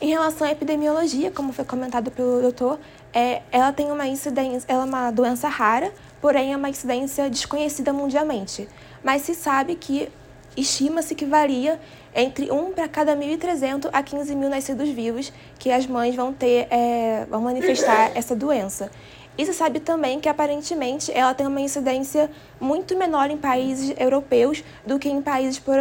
Em 0.00 0.08
relação 0.08 0.46
à 0.46 0.50
epidemiologia, 0.50 1.30
como 1.30 1.52
foi 1.52 1.64
comentado 1.64 2.10
pelo 2.10 2.42
doutor, 2.42 2.78
é, 3.12 3.42
ela 3.50 3.72
tem 3.72 3.90
uma 3.92 4.06
incidência, 4.06 4.66
ela 4.68 4.82
é 4.82 4.84
uma 4.84 5.10
doença 5.10 5.48
rara, 5.48 5.92
porém 6.24 6.54
é 6.54 6.56
uma 6.56 6.70
incidência 6.70 7.28
desconhecida 7.28 7.92
mundialmente. 7.92 8.66
Mas 9.02 9.20
se 9.20 9.34
sabe 9.34 9.74
que 9.74 10.08
estima-se 10.56 11.14
que 11.14 11.26
varia 11.26 11.78
entre 12.14 12.50
1 12.50 12.72
para 12.72 12.88
cada 12.88 13.14
1.300 13.14 13.90
a 13.92 14.02
15 14.02 14.34
mil 14.34 14.48
nascidos 14.48 14.88
vivos 14.88 15.30
que 15.58 15.70
as 15.70 15.86
mães 15.86 16.14
vão 16.14 16.32
ter, 16.32 16.66
é, 16.70 17.26
vão 17.28 17.42
manifestar 17.42 18.12
essa 18.16 18.34
doença. 18.34 18.90
E 19.36 19.44
se 19.44 19.52
sabe 19.52 19.80
também 19.80 20.18
que 20.18 20.26
aparentemente 20.26 21.12
ela 21.12 21.34
tem 21.34 21.46
uma 21.46 21.60
incidência 21.60 22.30
muito 22.58 22.96
menor 22.96 23.30
em 23.30 23.36
países 23.36 23.94
europeus 23.98 24.64
do 24.86 24.98
que 24.98 25.10
em 25.10 25.20
países, 25.20 25.58
por, 25.58 25.76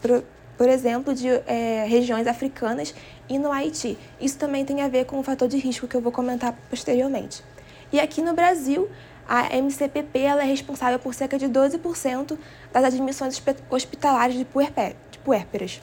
por, 0.00 0.22
por 0.56 0.68
exemplo, 0.68 1.12
de 1.12 1.26
é, 1.48 1.84
regiões 1.88 2.28
africanas 2.28 2.94
e 3.28 3.40
no 3.40 3.50
Haiti. 3.50 3.98
Isso 4.20 4.38
também 4.38 4.64
tem 4.64 4.82
a 4.82 4.88
ver 4.88 5.04
com 5.06 5.18
o 5.18 5.22
fator 5.24 5.48
de 5.48 5.56
risco 5.56 5.88
que 5.88 5.96
eu 5.96 6.00
vou 6.00 6.12
comentar 6.12 6.56
posteriormente. 6.70 7.42
E 7.92 7.98
aqui 7.98 8.22
no 8.22 8.34
Brasil, 8.34 8.88
a 9.30 9.56
MCPP 9.56 10.18
é 10.18 10.42
responsável 10.42 10.98
por 10.98 11.14
cerca 11.14 11.38
de 11.38 11.46
12% 11.46 12.36
das 12.72 12.82
admissões 12.82 13.40
hospitalares 13.70 14.34
de, 14.34 14.44
de 14.44 15.18
puérperas. 15.20 15.80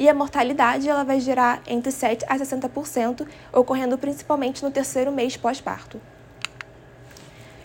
E 0.00 0.08
a 0.08 0.14
mortalidade 0.14 0.88
ela 0.88 1.04
vai 1.04 1.20
gerar 1.20 1.62
entre 1.68 1.92
7% 1.92 2.24
a 2.26 2.36
60%, 2.36 3.24
ocorrendo 3.52 3.96
principalmente 3.96 4.64
no 4.64 4.72
terceiro 4.72 5.12
mês 5.12 5.36
pós-parto. 5.36 6.00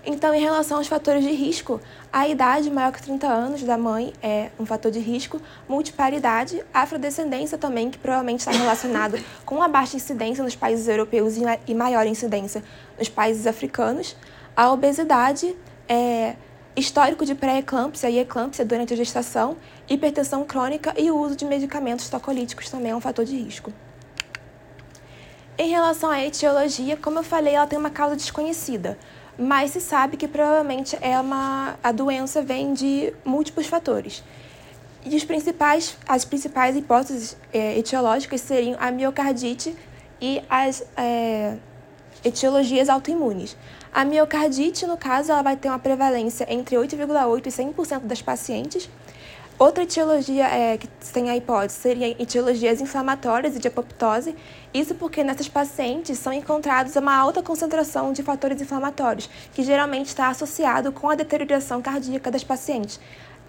Então, 0.05 0.35
em 0.35 0.41
relação 0.41 0.77
aos 0.77 0.87
fatores 0.87 1.23
de 1.23 1.31
risco, 1.31 1.81
a 2.11 2.27
idade 2.27 2.69
maior 2.69 2.91
que 2.91 3.01
30 3.01 3.25
anos 3.25 3.63
da 3.63 3.77
mãe 3.77 4.13
é 4.21 4.51
um 4.59 4.65
fator 4.67 4.91
de 4.91 4.99
risco, 4.99 5.41
multiparidade, 5.67 6.61
afrodescendência 6.71 7.57
também, 7.57 7.89
que 7.89 7.97
provavelmente 7.97 8.41
está 8.41 8.51
relacionado 8.51 9.17
com 9.45 9.63
a 9.63 9.67
baixa 9.67 9.95
incidência 9.95 10.43
nos 10.43 10.55
países 10.55 10.87
europeus 10.87 11.35
e 11.65 11.73
maior 11.73 12.05
incidência 12.05 12.61
nos 12.99 13.09
países 13.09 13.47
africanos, 13.47 14.15
a 14.55 14.71
obesidade, 14.71 15.55
é, 15.87 16.35
histórico 16.75 17.25
de 17.25 17.35
pré-eclâmpsia 17.35 18.09
e 18.09 18.19
eclâmpsia 18.19 18.65
durante 18.65 18.93
a 18.93 18.97
gestação, 18.97 19.57
hipertensão 19.89 20.43
crônica 20.43 20.93
e 20.97 21.11
o 21.11 21.17
uso 21.17 21.35
de 21.35 21.45
medicamentos 21.45 22.09
tocolíticos 22.09 22.69
também 22.69 22.91
é 22.91 22.95
um 22.95 23.01
fator 23.01 23.25
de 23.25 23.35
risco. 23.35 23.71
Em 25.57 25.69
relação 25.69 26.09
à 26.09 26.23
etiologia, 26.23 26.97
como 26.97 27.19
eu 27.19 27.23
falei, 27.23 27.53
ela 27.53 27.67
tem 27.67 27.77
uma 27.77 27.91
causa 27.91 28.15
desconhecida 28.15 28.97
mas 29.37 29.71
se 29.71 29.81
sabe 29.81 30.17
que 30.17 30.27
provavelmente 30.27 30.97
é 31.01 31.19
uma, 31.19 31.75
a 31.83 31.91
doença 31.91 32.41
vem 32.41 32.73
de 32.73 33.13
múltiplos 33.25 33.67
fatores. 33.67 34.23
E 35.05 35.15
os 35.15 35.23
principais, 35.23 35.97
as 36.07 36.23
principais 36.23 36.75
hipóteses 36.75 37.35
é, 37.51 37.77
etiológicas 37.77 38.41
seriam 38.41 38.77
a 38.79 38.91
miocardite 38.91 39.75
e 40.21 40.41
as 40.49 40.83
é, 40.95 41.57
etiologias 42.23 42.87
autoimunes. 42.89 43.57
A 43.93 44.03
miocardite, 44.03 44.87
no 44.87 44.97
caso, 44.97 45.31
ela 45.31 45.43
vai 45.43 45.55
ter 45.55 45.69
uma 45.69 45.77
prevalência 45.77 46.47
entre 46.49 46.75
8,8% 46.75 47.45
e 47.45 47.49
100% 47.49 47.99
das 48.01 48.21
pacientes, 48.21 48.89
Outra 49.59 49.83
etiologia 49.83 50.47
é, 50.47 50.77
que 50.77 50.87
tem 51.13 51.29
a 51.29 51.37
hipótese 51.37 51.75
seria 51.75 52.09
etiologias 52.21 52.81
inflamatórias 52.81 53.55
e 53.55 53.59
de 53.59 53.67
apoptose. 53.67 54.35
Isso 54.73 54.95
porque 54.95 55.23
nessas 55.23 55.47
pacientes 55.47 56.17
são 56.17 56.33
encontrados 56.33 56.95
uma 56.95 57.15
alta 57.15 57.41
concentração 57.43 58.11
de 58.11 58.23
fatores 58.23 58.59
inflamatórios, 58.59 59.29
que 59.53 59.63
geralmente 59.63 60.07
está 60.07 60.27
associado 60.27 60.91
com 60.91 61.07
a 61.07 61.15
deterioração 61.15 61.83
cardíaca 61.83 62.31
das 62.31 62.43
pacientes. 62.43 62.99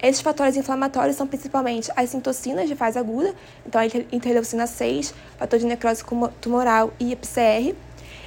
Esses 0.01 0.21
fatores 0.21 0.57
inflamatórios 0.57 1.17
são 1.17 1.27
principalmente 1.27 1.91
as 1.97 2.11
citocinas 2.11 2.69
de 2.69 2.77
fase 2.77 2.99
aguda, 2.99 3.35
então 3.67 3.81
a 3.81 3.87
interleucina 4.15 4.67
6, 4.67 5.15
fator 5.39 5.59
de 5.59 5.65
necrose 5.65 6.05
tumoral 6.41 6.93
e 7.01 7.15
a 7.15 7.17
PCR, 7.17 7.75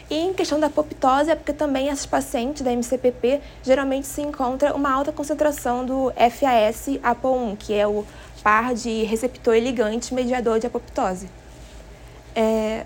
e 0.10 0.16
em 0.16 0.34
questão 0.34 0.60
da 0.60 0.68
apoptose, 0.68 1.32
é 1.32 1.36
porque 1.36 1.52
também 1.52 1.90
esses 1.90 2.06
pacientes 2.06 2.62
da 2.62 2.72
MCPP 2.72 3.42
geralmente 3.62 4.08
se 4.08 4.22
encontra 4.22 4.74
uma 4.74 4.92
alta 4.92 5.12
concentração 5.12 5.86
do 5.86 6.12
FAS 6.12 6.88
APO1, 7.04 7.58
que 7.58 7.74
é 7.74 7.86
o 7.86 8.06
par 8.42 8.74
de 8.74 9.04
receptor 9.04 9.56
e 9.56 9.60
ligante 9.60 10.14
mediador 10.14 10.60
de 10.60 10.68
apoptose. 10.68 11.30
É, 12.34 12.86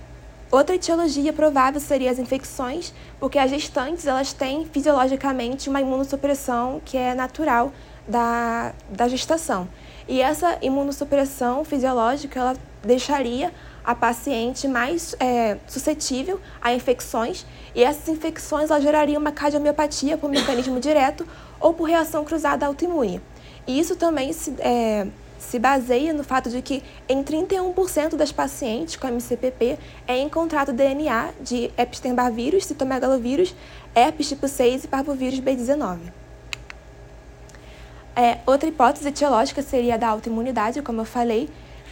outra 0.52 0.76
etiologia 0.76 1.32
provável 1.32 1.80
seria 1.80 2.10
as 2.10 2.18
infecções, 2.18 2.92
porque 3.20 3.38
as 3.38 3.52
gestantes 3.52 4.08
elas 4.08 4.34
têm 4.34 4.66
fisiologicamente 4.66 5.70
uma 5.70 5.80
imunossupressão 5.80 6.82
que 6.84 6.98
é 6.98 7.14
natural 7.14 7.72
da, 8.08 8.74
da 8.90 9.08
gestação. 9.08 9.68
E 10.08 10.22
essa 10.22 10.58
imunossupressão 10.62 11.64
fisiológica 11.64 12.40
ela 12.40 12.58
deixaria 12.84 13.52
a 13.84 13.96
paciente 13.96 14.68
mais 14.68 15.16
é, 15.20 15.58
suscetível 15.68 16.40
a 16.62 16.74
infecções 16.74 17.46
e 17.74 17.84
essas 17.84 18.08
infecções 18.10 18.70
gerariam 18.82 19.20
uma 19.20 19.32
cardiomiopatia 19.32 20.18
por 20.18 20.30
mecanismo 20.30 20.80
direto 20.80 21.28
ou 21.60 21.74
por 21.74 21.86
reação 21.86 22.24
cruzada 22.24 22.66
autoimune. 22.66 23.22
E 23.66 23.80
isso 23.80 23.96
também 23.96 24.34
se, 24.34 24.54
é, 24.60 25.08
se 25.40 25.58
baseia 25.58 26.14
no 26.14 26.24
fato 26.24 26.50
de 26.50 26.62
que 26.62 26.84
em 27.08 27.24
31% 27.24 28.16
das 28.16 28.32
pacientes 28.32 28.96
com 28.96 29.08
MCPP 29.08 29.78
é 30.08 30.20
encontrado 30.20 30.74
DNA 30.74 31.32
de 31.42 31.72
Epstein-Barr 31.78 32.32
vírus, 32.32 32.66
citomegalovírus, 32.66 33.56
herpes 33.96 34.30
tipo 34.30 34.48
6 34.48 34.84
e 34.84 34.88
parvovírus 34.88 35.40
B19. 35.40 36.00
É, 38.16 38.40
outra 38.46 38.68
hipótese 38.68 39.08
etiológica 39.08 39.62
seria 39.62 39.96
a 39.96 39.98
da 39.98 40.10
autoimunidade, 40.10 40.82
como 40.82 41.02
eu 41.02 41.06
falei, 41.06 41.50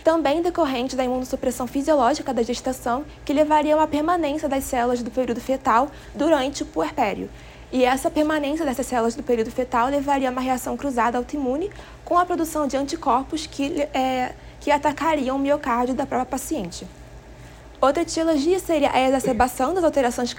também 0.09 0.41
decorrente 0.41 0.95
da 0.95 1.03
imunossupressão 1.03 1.67
fisiológica 1.67 2.33
da 2.33 2.41
gestação, 2.41 3.05
que 3.23 3.31
levaria 3.31 3.75
a 3.75 3.77
uma 3.77 3.87
permanência 3.87 4.49
das 4.49 4.63
células 4.63 5.03
do 5.03 5.11
período 5.11 5.39
fetal 5.39 5.91
durante 6.15 6.63
o 6.63 6.65
puerpério. 6.65 7.29
E 7.71 7.85
essa 7.85 8.09
permanência 8.09 8.65
dessas 8.65 8.87
células 8.87 9.13
do 9.13 9.21
período 9.21 9.51
fetal 9.51 9.87
levaria 9.87 10.27
a 10.27 10.31
uma 10.31 10.41
reação 10.41 10.75
cruzada 10.75 11.15
autoimune 11.15 11.69
com 12.03 12.17
a 12.17 12.25
produção 12.25 12.65
de 12.65 12.75
anticorpos 12.75 13.45
que, 13.45 13.83
é, 13.93 14.33
que 14.59 14.71
atacariam 14.71 15.35
o 15.35 15.39
miocárdio 15.39 15.93
da 15.93 16.07
própria 16.07 16.25
paciente. 16.25 16.87
Outra 17.79 18.01
etiologia 18.01 18.57
seria 18.57 18.91
a 18.91 18.99
exacerbação 18.99 19.75
das 19.75 19.83
alterações 19.83 20.33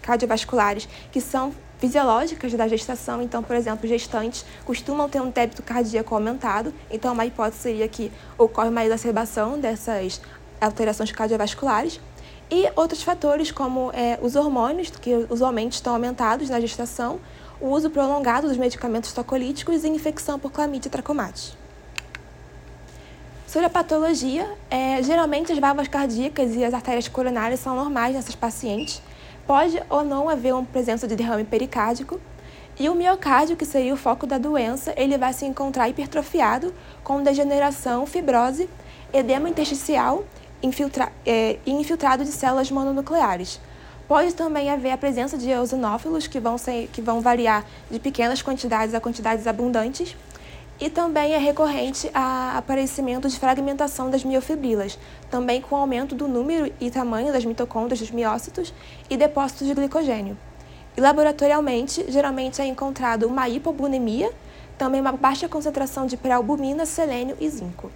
cardiovasculares, 0.00 0.88
que 1.12 1.20
são 1.20 1.52
fisiológicas 1.78 2.52
da 2.54 2.66
gestação. 2.68 3.22
Então, 3.22 3.42
por 3.42 3.56
exemplo, 3.56 3.88
gestantes 3.88 4.44
costumam 4.64 5.08
ter 5.08 5.20
um 5.20 5.30
débito 5.30 5.62
cardíaco 5.62 6.14
aumentado. 6.14 6.72
Então, 6.90 7.12
uma 7.12 7.26
hipótese 7.26 7.62
seria 7.62 7.88
que 7.88 8.10
ocorre 8.38 8.68
uma 8.68 8.84
exacerbação 8.84 9.58
dessas 9.58 10.20
alterações 10.60 11.12
cardiovasculares. 11.12 12.00
E 12.50 12.70
outros 12.76 13.02
fatores, 13.02 13.50
como 13.50 13.90
é, 13.92 14.18
os 14.22 14.36
hormônios, 14.36 14.90
que 14.90 15.26
usualmente 15.28 15.74
estão 15.74 15.94
aumentados 15.94 16.48
na 16.48 16.60
gestação, 16.60 17.18
o 17.60 17.68
uso 17.68 17.90
prolongado 17.90 18.48
dos 18.48 18.56
medicamentos 18.56 19.12
tocolíticos 19.12 19.82
e 19.82 19.88
infecção 19.88 20.38
por 20.38 20.52
clamídia 20.52 20.90
trachomatis. 20.90 21.56
Sobre 23.46 23.66
a 23.66 23.70
patologia, 23.70 24.46
é, 24.70 25.02
geralmente 25.02 25.50
as 25.52 25.58
válvulas 25.58 25.88
cardíacas 25.88 26.54
e 26.54 26.64
as 26.64 26.74
artérias 26.74 27.08
coronárias 27.08 27.60
são 27.60 27.74
normais 27.74 28.14
nessas 28.14 28.34
pacientes, 28.34 29.00
Pode 29.46 29.80
ou 29.88 30.04
não 30.04 30.28
haver 30.28 30.54
uma 30.54 30.64
presença 30.64 31.06
de 31.06 31.14
derrame 31.14 31.44
pericárdico 31.44 32.20
E 32.78 32.88
o 32.88 32.94
miocárdio, 32.94 33.56
que 33.56 33.64
seria 33.64 33.94
o 33.94 33.96
foco 33.96 34.26
da 34.26 34.36
doença, 34.36 34.92
ele 34.96 35.16
vai 35.16 35.32
se 35.32 35.46
encontrar 35.46 35.88
hipertrofiado, 35.88 36.74
com 37.02 37.22
degeneração, 37.22 38.04
fibrose, 38.04 38.68
edema 39.12 39.48
intersticial 39.48 40.24
infiltra 40.62 41.12
é, 41.24 41.58
e 41.64 41.70
infiltrado 41.70 42.24
de 42.24 42.32
células 42.32 42.70
mononucleares. 42.70 43.60
Pode 44.08 44.34
também 44.34 44.70
haver 44.70 44.92
a 44.92 44.96
presença 44.96 45.36
de 45.36 45.50
eosinófilos, 45.50 46.26
que 46.26 46.38
vão, 46.38 46.56
ser, 46.56 46.88
que 46.92 47.02
vão 47.02 47.20
variar 47.20 47.64
de 47.90 47.98
pequenas 47.98 48.40
quantidades 48.40 48.94
a 48.94 49.00
quantidades 49.00 49.46
abundantes. 49.46 50.16
E 50.78 50.90
também 50.90 51.32
é 51.32 51.38
recorrente 51.38 52.06
o 52.08 52.58
aparecimento 52.58 53.28
de 53.28 53.38
fragmentação 53.38 54.10
das 54.10 54.22
miofibrilas, 54.22 54.98
também 55.30 55.60
com 55.60 55.74
aumento 55.74 56.14
do 56.14 56.28
número 56.28 56.70
e 56.78 56.90
tamanho 56.90 57.32
das 57.32 57.46
mitocôndrias 57.46 58.00
dos 58.00 58.10
miócitos 58.10 58.74
e 59.08 59.16
depósitos 59.16 59.66
de 59.66 59.74
glicogênio. 59.74 60.36
E 60.94 61.00
laboratorialmente, 61.00 62.04
geralmente 62.10 62.60
é 62.60 62.66
encontrado 62.66 63.26
uma 63.26 63.48
hipobunemia, 63.48 64.30
também 64.76 65.00
uma 65.00 65.12
baixa 65.12 65.48
concentração 65.48 66.06
de 66.06 66.16
pré-albumina, 66.16 66.84
selênio 66.84 67.36
e 67.40 67.48
zinco. 67.48 67.90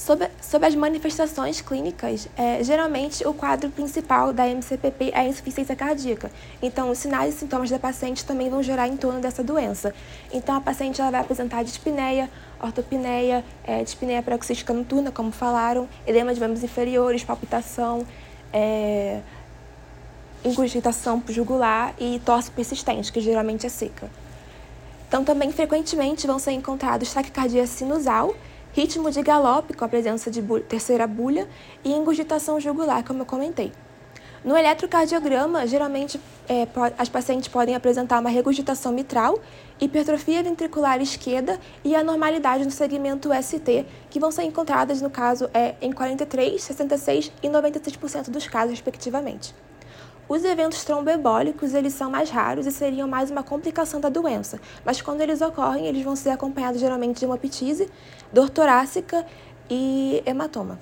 Sobre, 0.00 0.30
sobre 0.40 0.66
as 0.66 0.74
manifestações 0.74 1.60
clínicas, 1.60 2.26
é, 2.34 2.64
geralmente 2.64 3.22
o 3.28 3.34
quadro 3.34 3.68
principal 3.68 4.32
da 4.32 4.48
MCPP 4.48 5.10
é 5.12 5.18
a 5.18 5.24
insuficiência 5.26 5.76
cardíaca. 5.76 6.32
Então, 6.62 6.90
os 6.90 6.96
sinais 6.96 7.34
e 7.34 7.38
sintomas 7.38 7.68
da 7.68 7.78
paciente 7.78 8.24
também 8.24 8.48
vão 8.48 8.62
gerar 8.62 8.88
em 8.88 8.96
torno 8.96 9.20
dessa 9.20 9.44
doença. 9.44 9.94
Então, 10.32 10.54
a 10.54 10.60
paciente 10.60 11.02
ela 11.02 11.10
vai 11.10 11.20
apresentar 11.20 11.62
dispneia, 11.62 12.30
ortopneia, 12.62 13.44
é, 13.62 13.84
dispneia 13.84 14.22
paroxística 14.22 14.72
noturna, 14.72 15.12
como 15.12 15.30
falaram, 15.30 15.86
edema 16.06 16.32
de 16.32 16.40
membros 16.40 16.64
inferiores, 16.64 17.22
palpitação, 17.22 18.06
é, 18.54 19.20
ingurgitação 20.42 21.22
jugular 21.28 21.94
e 22.00 22.18
tosse 22.24 22.50
persistente, 22.50 23.12
que 23.12 23.20
geralmente 23.20 23.66
é 23.66 23.68
seca. 23.68 24.10
Então, 25.06 25.22
também 25.24 25.52
frequentemente 25.52 26.26
vão 26.26 26.38
ser 26.38 26.52
encontrados 26.52 27.12
taquicardia 27.12 27.66
sinusal, 27.66 28.34
ritmo 28.72 29.10
de 29.10 29.22
galope 29.22 29.74
com 29.74 29.84
a 29.84 29.88
presença 29.88 30.30
de 30.30 30.42
terceira 30.68 31.06
bulha 31.06 31.48
e 31.84 31.92
engurgitação 31.92 32.60
jugular, 32.60 33.04
como 33.04 33.22
eu 33.22 33.26
comentei. 33.26 33.72
No 34.42 34.56
eletrocardiograma, 34.56 35.66
geralmente 35.66 36.18
é, 36.48 36.66
as 36.96 37.10
pacientes 37.10 37.48
podem 37.48 37.74
apresentar 37.74 38.18
uma 38.20 38.30
regurgitação 38.30 38.90
mitral, 38.90 39.38
hipertrofia 39.78 40.42
ventricular 40.42 41.00
esquerda 41.02 41.60
e 41.84 41.94
anormalidade 41.94 42.64
no 42.64 42.70
segmento 42.70 43.28
ST, 43.42 43.84
que 44.08 44.18
vão 44.18 44.30
ser 44.30 44.44
encontradas, 44.44 45.02
no 45.02 45.10
caso, 45.10 45.50
é, 45.52 45.74
em 45.82 45.92
43, 45.92 46.62
66 46.62 47.32
e 47.42 47.48
96% 47.48 48.30
dos 48.30 48.48
casos, 48.48 48.70
respectivamente. 48.70 49.54
Os 50.30 50.44
eventos 50.44 50.84
tromboembólicos, 50.84 51.74
eles 51.74 51.92
são 51.92 52.08
mais 52.08 52.30
raros 52.30 52.64
e 52.64 52.70
seriam 52.70 53.08
mais 53.08 53.32
uma 53.32 53.42
complicação 53.42 54.00
da 54.00 54.08
doença, 54.08 54.60
mas 54.84 55.02
quando 55.02 55.22
eles 55.22 55.40
ocorrem, 55.40 55.86
eles 55.86 56.04
vão 56.04 56.14
ser 56.14 56.30
acompanhados 56.30 56.80
geralmente 56.80 57.18
de 57.18 57.24
hemoptise, 57.24 57.90
dor 58.32 58.48
torácica 58.48 59.26
e 59.68 60.22
hematoma. 60.24 60.78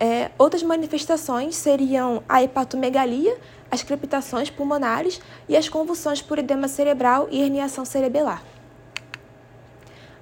É, 0.00 0.32
outras 0.36 0.64
manifestações 0.64 1.54
seriam 1.54 2.24
a 2.28 2.42
hepatomegalia, 2.42 3.38
as 3.70 3.84
crepitações 3.84 4.50
pulmonares 4.50 5.20
e 5.48 5.56
as 5.56 5.68
convulsões 5.68 6.20
por 6.20 6.36
edema 6.36 6.66
cerebral 6.66 7.28
e 7.30 7.40
herniação 7.40 7.84
cerebelar. 7.84 8.42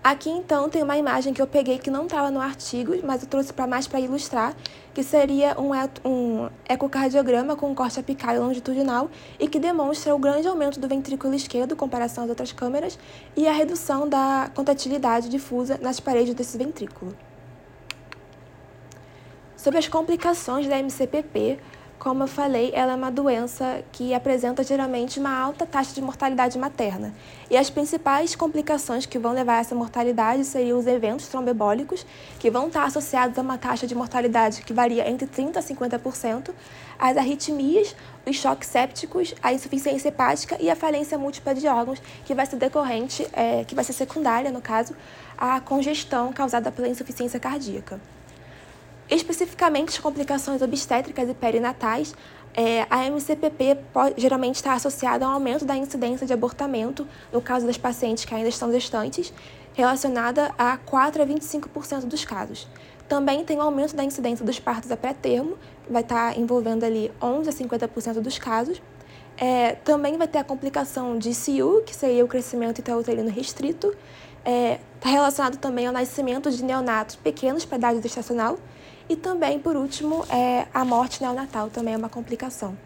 Aqui 0.04 0.28
então 0.28 0.68
tem 0.68 0.82
uma 0.82 0.98
imagem 0.98 1.32
que 1.32 1.40
eu 1.40 1.46
peguei 1.46 1.78
que 1.78 1.90
não 1.90 2.04
estava 2.04 2.30
no 2.30 2.38
artigo, 2.38 2.94
mas 3.02 3.22
eu 3.22 3.26
trouxe 3.26 3.54
para 3.54 3.66
mais 3.66 3.88
para 3.88 3.98
ilustrar, 3.98 4.54
que 4.92 5.02
seria 5.02 5.58
um, 5.58 5.70
um 6.06 6.50
ecocardiograma 6.68 7.56
com 7.56 7.74
corte 7.74 7.98
apical 7.98 8.36
longitudinal 8.36 9.10
e 9.40 9.48
que 9.48 9.58
demonstra 9.58 10.14
o 10.14 10.18
grande 10.18 10.46
aumento 10.46 10.78
do 10.78 10.86
ventrículo 10.86 11.32
esquerdo 11.32 11.72
em 11.72 11.76
comparação 11.76 12.24
às 12.24 12.28
outras 12.28 12.52
câmeras 12.52 12.98
e 13.34 13.48
a 13.48 13.52
redução 13.52 14.06
da 14.06 14.50
contratilidade 14.54 15.30
difusa 15.30 15.78
nas 15.80 16.00
paredes 16.00 16.34
desse 16.34 16.58
ventrículo. 16.58 17.16
Sobre 19.56 19.78
as 19.78 19.88
complicações 19.88 20.68
da 20.68 20.78
MCPP, 20.78 21.58
como 22.04 22.22
eu 22.22 22.28
falei, 22.28 22.70
ela 22.74 22.92
é 22.92 22.94
uma 22.94 23.10
doença 23.10 23.82
que 23.90 24.12
apresenta 24.12 24.62
geralmente 24.62 25.18
uma 25.18 25.34
alta 25.34 25.64
taxa 25.64 25.94
de 25.94 26.02
mortalidade 26.02 26.58
materna. 26.58 27.14
E 27.50 27.56
as 27.56 27.70
principais 27.70 28.36
complicações 28.36 29.06
que 29.06 29.18
vão 29.18 29.32
levar 29.32 29.54
a 29.56 29.60
essa 29.60 29.74
mortalidade 29.74 30.44
seriam 30.44 30.78
os 30.78 30.86
eventos 30.86 31.28
trombebólicos, 31.28 32.04
que 32.38 32.50
vão 32.50 32.66
estar 32.66 32.84
associados 32.84 33.38
a 33.38 33.40
uma 33.40 33.56
taxa 33.56 33.86
de 33.86 33.94
mortalidade 33.94 34.60
que 34.64 34.74
varia 34.74 35.08
entre 35.08 35.26
30% 35.26 35.56
a 35.56 35.62
50%, 35.62 36.50
as 36.98 37.16
arritmias, 37.16 37.96
os 38.26 38.36
choques 38.36 38.68
sépticos, 38.68 39.34
a 39.42 39.54
insuficiência 39.54 40.08
hepática 40.08 40.58
e 40.60 40.68
a 40.68 40.76
falência 40.76 41.16
múltipla 41.16 41.54
de 41.54 41.66
órgãos, 41.66 42.02
que 42.26 42.34
vai 42.34 42.44
ser 42.44 42.56
decorrente, 42.56 43.26
é, 43.32 43.64
que 43.64 43.74
vai 43.74 43.82
ser 43.82 43.94
secundária, 43.94 44.52
no 44.52 44.60
caso, 44.60 44.94
à 45.38 45.58
congestão 45.58 46.34
causada 46.34 46.70
pela 46.70 46.86
insuficiência 46.86 47.40
cardíaca. 47.40 47.98
Especificamente 49.10 49.90
as 49.90 49.98
complicações 49.98 50.62
obstétricas 50.62 51.28
e 51.28 51.34
perinatais, 51.34 52.14
é, 52.54 52.86
a 52.88 53.04
MCPP 53.06 53.78
pode, 53.92 54.20
geralmente 54.20 54.56
está 54.56 54.74
associada 54.74 55.26
ao 55.26 55.32
aumento 55.32 55.64
da 55.64 55.76
incidência 55.76 56.26
de 56.26 56.32
abortamento, 56.32 57.06
no 57.32 57.40
caso 57.40 57.66
das 57.66 57.76
pacientes 57.76 58.24
que 58.24 58.34
ainda 58.34 58.48
estão 58.48 58.72
gestantes, 58.72 59.32
relacionada 59.74 60.54
a 60.56 60.76
4 60.78 61.22
a 61.22 61.26
25% 61.26 62.06
dos 62.06 62.24
casos. 62.24 62.68
Também 63.08 63.44
tem 63.44 63.58
o 63.58 63.60
aumento 63.60 63.94
da 63.94 64.02
incidência 64.02 64.44
dos 64.44 64.58
partos 64.58 64.90
a 64.90 64.96
pré-termo, 64.96 65.58
vai 65.90 66.02
estar 66.02 66.38
envolvendo 66.38 66.84
ali 66.84 67.12
11 67.20 67.50
a 67.50 67.52
50% 67.52 68.20
dos 68.20 68.38
casos. 68.38 68.80
É, 69.36 69.72
também 69.84 70.16
vai 70.16 70.28
ter 70.28 70.38
a 70.38 70.44
complicação 70.44 71.18
de 71.18 71.34
CIU, 71.34 71.82
que 71.84 71.94
seria 71.94 72.24
o 72.24 72.28
crescimento 72.28 72.80
intrauterino 72.80 73.28
restrito. 73.28 73.88
Está 73.88 74.50
é, 74.50 74.80
tá 75.00 75.08
relacionado 75.08 75.56
também 75.58 75.86
ao 75.86 75.92
nascimento 75.92 76.50
de 76.50 76.62
neonatos 76.62 77.16
pequenos 77.16 77.64
para 77.64 77.78
idade 77.78 78.00
gestacional, 78.00 78.58
e 79.08 79.16
também, 79.16 79.58
por 79.58 79.76
último, 79.76 80.24
é, 80.30 80.66
a 80.72 80.84
morte 80.84 81.22
neonatal 81.22 81.68
também 81.68 81.94
é 81.94 81.96
uma 81.96 82.08
complicação. 82.08 82.76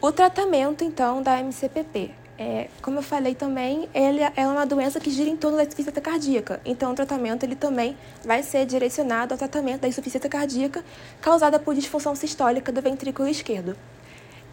O 0.00 0.12
tratamento, 0.12 0.84
então, 0.84 1.22
da 1.22 1.40
MCPP. 1.40 2.12
É, 2.38 2.68
como 2.82 2.98
eu 2.98 3.02
falei 3.02 3.34
também, 3.34 3.88
ele 3.94 4.20
é 4.20 4.46
uma 4.46 4.66
doença 4.66 5.00
que 5.00 5.10
gira 5.10 5.28
em 5.28 5.36
torno 5.36 5.56
da 5.56 5.64
insuficiência 5.64 6.02
cardíaca. 6.02 6.60
Então, 6.64 6.92
o 6.92 6.94
tratamento 6.94 7.42
ele 7.42 7.56
também 7.56 7.96
vai 8.24 8.42
ser 8.42 8.66
direcionado 8.66 9.34
ao 9.34 9.38
tratamento 9.38 9.80
da 9.80 9.88
insuficiência 9.88 10.28
cardíaca 10.28 10.84
causada 11.20 11.58
por 11.58 11.74
disfunção 11.74 12.14
sistólica 12.14 12.70
do 12.70 12.82
ventrículo 12.82 13.26
esquerdo. 13.26 13.76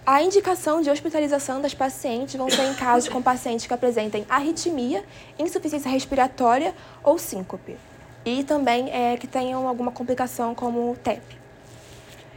A 0.06 0.24
indicação 0.24 0.82
de 0.82 0.90
hospitalização 0.90 1.62
das 1.62 1.74
pacientes 1.74 2.36
vão 2.36 2.50
ser 2.50 2.64
em 2.64 2.74
casos 2.74 3.10
com 3.10 3.22
pacientes 3.22 3.68
que 3.68 3.74
apresentem 3.74 4.26
arritmia, 4.30 5.04
insuficiência 5.38 5.92
respiratória 5.92 6.74
ou 7.04 7.20
síncope 7.20 7.78
e 8.26 8.44
também 8.44 8.90
é, 8.92 9.18
que 9.18 9.28
tenham 9.28 9.68
alguma 9.68 9.92
complicação 9.92 10.54
como 10.56 10.96
TEP. 11.04 11.44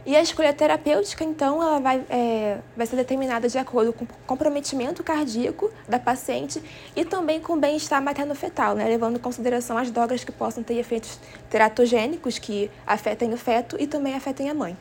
E 0.07 0.15
a 0.15 0.21
escolha 0.21 0.53
terapêutica, 0.53 1.21
então, 1.25 1.61
ela 1.61 1.81
vai, 1.81 2.01
é, 2.09 2.59
vai 2.77 2.87
ser 2.87 2.95
determinada 2.95 3.49
de 3.49 3.57
acordo 3.57 3.91
com 3.91 4.05
o 4.05 4.07
comprometimento 4.25 5.03
cardíaco 5.03 5.69
da 5.85 5.99
paciente 5.99 6.63
e 6.95 7.03
também 7.03 7.41
com 7.41 7.53
o 7.53 7.57
bem-estar 7.57 8.01
materno-fetal, 8.01 8.73
né, 8.73 8.85
levando 8.85 9.17
em 9.17 9.19
consideração 9.19 9.77
as 9.77 9.91
drogas 9.91 10.23
que 10.23 10.31
possam 10.31 10.63
ter 10.63 10.75
efeitos 10.75 11.19
teratogênicos 11.49 12.39
que 12.39 12.71
afetem 12.85 13.33
o 13.33 13.37
feto 13.37 13.75
e 13.77 13.85
também 13.85 14.13
afetem 14.13 14.49
a 14.49 14.53
mãe. 14.53 14.77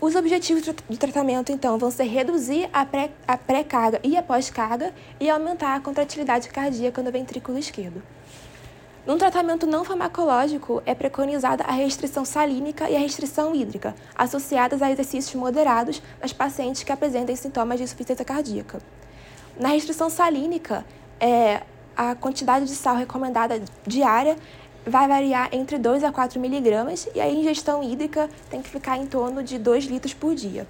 Os 0.00 0.16
objetivos 0.16 0.64
do 0.64 0.96
tratamento, 0.96 1.52
então, 1.52 1.78
vão 1.78 1.92
ser 1.92 2.08
reduzir 2.08 2.68
a 2.72 2.84
pré-carga 3.36 4.00
e 4.02 4.16
a 4.16 4.22
pós-carga 4.24 4.92
e 5.20 5.30
aumentar 5.30 5.76
a 5.76 5.80
contratilidade 5.80 6.48
cardíaca 6.48 7.00
no 7.00 7.12
ventrículo 7.12 7.56
esquerdo. 7.56 8.02
Num 9.04 9.18
tratamento 9.18 9.66
não 9.66 9.84
farmacológico, 9.84 10.80
é 10.86 10.94
preconizada 10.94 11.64
a 11.64 11.72
restrição 11.72 12.24
salínica 12.24 12.88
e 12.88 12.94
a 12.94 13.00
restrição 13.00 13.52
hídrica, 13.52 13.96
associadas 14.14 14.80
a 14.80 14.92
exercícios 14.92 15.34
moderados 15.34 16.00
nas 16.20 16.32
pacientes 16.32 16.84
que 16.84 16.92
apresentem 16.92 17.34
sintomas 17.34 17.78
de 17.78 17.84
insuficiência 17.84 18.24
cardíaca. 18.24 18.80
Na 19.58 19.70
restrição 19.70 20.08
salínica, 20.08 20.84
é, 21.18 21.62
a 21.96 22.14
quantidade 22.14 22.66
de 22.66 22.76
sal 22.76 22.94
recomendada 22.94 23.60
diária 23.84 24.36
vai 24.86 25.08
variar 25.08 25.48
entre 25.50 25.78
2 25.78 26.04
a 26.04 26.12
4 26.12 26.38
miligramas 26.38 27.08
e 27.12 27.20
a 27.20 27.28
ingestão 27.28 27.82
hídrica 27.82 28.30
tem 28.48 28.62
que 28.62 28.70
ficar 28.70 28.98
em 28.98 29.06
torno 29.06 29.42
de 29.42 29.58
2 29.58 29.86
litros 29.86 30.14
por 30.14 30.32
dia. 30.32 30.64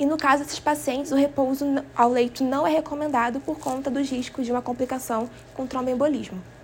E 0.00 0.06
no 0.06 0.16
caso 0.16 0.44
desses 0.44 0.58
pacientes, 0.58 1.12
o 1.12 1.14
repouso 1.14 1.66
ao 1.94 2.08
leito 2.10 2.42
não 2.42 2.66
é 2.66 2.70
recomendado 2.70 3.38
por 3.38 3.58
conta 3.58 3.90
dos 3.90 4.08
riscos 4.10 4.46
de 4.46 4.52
uma 4.52 4.62
complicação 4.62 5.28
com 5.54 5.66
tromboembolismo. 5.66 6.55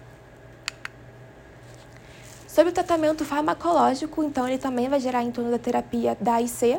Sobre 2.53 2.69
o 2.69 2.75
tratamento 2.75 3.25
farmacológico, 3.25 4.23
então, 4.23 4.47
ele 4.47 4.59
também 4.59 4.87
vai 4.87 5.01
gerar 5.01 5.23
em 5.23 5.31
torno 5.31 5.51
da 5.51 5.59
terapia 5.59 6.15
da 6.21 6.35
AIC. 6.35 6.79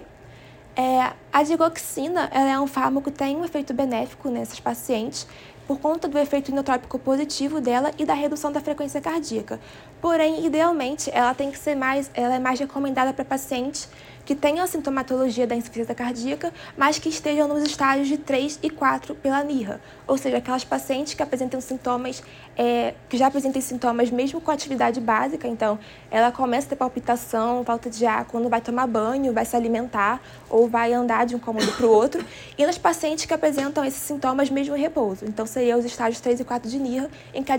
É, 0.75 1.13
A 1.31 1.41
digoxina 1.41 2.29
ela 2.31 2.51
é 2.51 2.59
um 2.59 2.67
fármaco 2.67 3.09
que 3.09 3.17
tem 3.17 3.35
um 3.35 3.43
efeito 3.43 3.73
benéfico 3.73 4.29
nessas 4.29 4.59
pacientes 4.59 5.25
por 5.67 5.79
conta 5.79 6.07
do 6.07 6.19
efeito 6.19 6.51
inotrópico 6.51 6.99
positivo 6.99 7.59
dela 7.59 7.91
e 7.97 8.05
da 8.05 8.13
redução 8.13 8.51
da 8.51 8.61
frequência 8.61 9.01
cardíaca. 9.01 9.59
Porém, 9.99 10.45
idealmente, 10.45 11.09
ela 11.11 11.33
tem 11.33 11.49
que 11.49 11.57
ser 11.57 11.73
mais, 11.73 12.11
ela 12.13 12.35
é 12.35 12.39
mais 12.39 12.59
recomendada 12.59 13.11
para 13.11 13.25
pacientes 13.25 13.89
que 14.25 14.35
tenham 14.35 14.63
a 14.63 14.67
sintomatologia 14.67 15.45
da 15.45 15.55
insuficiência 15.55 15.93
cardíaca, 15.93 16.53
mas 16.77 16.97
que 16.97 17.09
estejam 17.09 17.47
nos 17.47 17.63
estágios 17.63 18.07
de 18.07 18.17
3 18.17 18.59
e 18.63 18.69
4 18.69 19.15
pela 19.15 19.43
NIRA, 19.43 19.81
ou 20.07 20.17
seja, 20.17 20.37
aquelas 20.37 20.63
pacientes 20.63 21.13
que 21.13 21.21
apresentam 21.21 21.59
sintomas, 21.59 22.23
é, 22.55 22.93
que 23.09 23.17
já 23.17 23.27
apresentem 23.27 23.61
sintomas 23.61 24.09
mesmo 24.11 24.39
com 24.39 24.51
atividade 24.51 24.99
básica, 25.01 25.47
então 25.47 25.77
ela 26.09 26.31
começa 26.31 26.67
a 26.67 26.69
ter 26.69 26.75
palpitação, 26.75 27.63
falta 27.63 27.89
de 27.89 28.05
ar 28.05 28.25
quando 28.25 28.49
vai 28.49 28.61
tomar 28.61 28.87
banho, 28.87 29.33
vai 29.33 29.45
se 29.45 29.55
alimentar 29.55 30.21
ou 30.49 30.67
vai 30.67 30.93
andar 30.93 31.25
de 31.25 31.35
um 31.35 31.39
cômodo 31.39 31.71
para 31.73 31.85
o 31.85 31.89
outro, 31.89 32.23
e 32.57 32.65
nas 32.65 32.77
pacientes 32.77 33.25
que 33.25 33.33
apresentam 33.33 33.83
esses 33.83 34.01
sintomas 34.01 34.49
mesmo 34.49 34.75
em 34.75 34.79
repouso, 34.79 35.25
então 35.25 35.45
seriam 35.45 35.79
os 35.79 35.85
estágios 35.85 36.21
3 36.21 36.39
e 36.39 36.43
4 36.43 36.69
de 36.69 36.79
NIRA, 36.79 37.09
em 37.33 37.43
que 37.43 37.51
a 37.51 37.57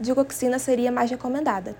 digoxina 0.00 0.58
seria 0.58 0.90
mais 0.90 1.10
recomendada. 1.10 1.74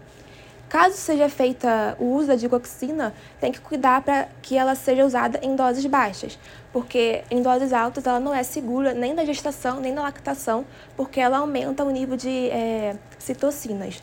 Caso 0.70 0.96
seja 0.96 1.28
feita 1.28 1.96
o 1.98 2.04
uso 2.14 2.28
da 2.28 2.36
digoxina, 2.36 3.12
tem 3.40 3.50
que 3.50 3.60
cuidar 3.60 4.02
para 4.02 4.28
que 4.40 4.56
ela 4.56 4.76
seja 4.76 5.04
usada 5.04 5.40
em 5.42 5.56
doses 5.56 5.84
baixas, 5.84 6.38
porque 6.72 7.24
em 7.28 7.42
doses 7.42 7.72
altas 7.72 8.06
ela 8.06 8.20
não 8.20 8.32
é 8.32 8.44
segura 8.44 8.94
nem 8.94 9.12
na 9.12 9.24
gestação 9.24 9.80
nem 9.80 9.92
na 9.92 10.02
lactação, 10.02 10.64
porque 10.96 11.18
ela 11.18 11.38
aumenta 11.38 11.82
o 11.82 11.90
nível 11.90 12.16
de 12.16 12.48
é, 12.50 12.94
citocinas. 13.18 14.00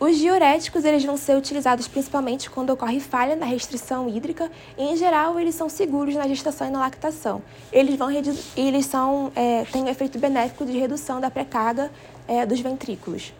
Os 0.00 0.16
diuréticos 0.16 0.86
eles 0.86 1.04
vão 1.04 1.18
ser 1.18 1.36
utilizados 1.36 1.86
principalmente 1.86 2.48
quando 2.48 2.70
ocorre 2.70 2.98
falha 2.98 3.36
na 3.36 3.44
restrição 3.44 4.08
hídrica 4.08 4.50
e, 4.78 4.84
em 4.84 4.96
geral, 4.96 5.38
eles 5.38 5.54
são 5.54 5.68
seguros 5.68 6.14
na 6.14 6.26
gestação 6.26 6.66
e 6.66 6.70
na 6.70 6.78
lactação. 6.78 7.42
Eles, 7.70 7.94
vão 7.96 8.08
eles 8.10 8.86
são, 8.86 9.30
é, 9.36 9.66
têm 9.70 9.82
um 9.82 9.88
efeito 9.88 10.18
benéfico 10.18 10.64
de 10.64 10.78
redução 10.78 11.20
da 11.20 11.30
pré-carga 11.30 11.90
é, 12.26 12.46
dos 12.46 12.60
ventrículos. 12.60 13.34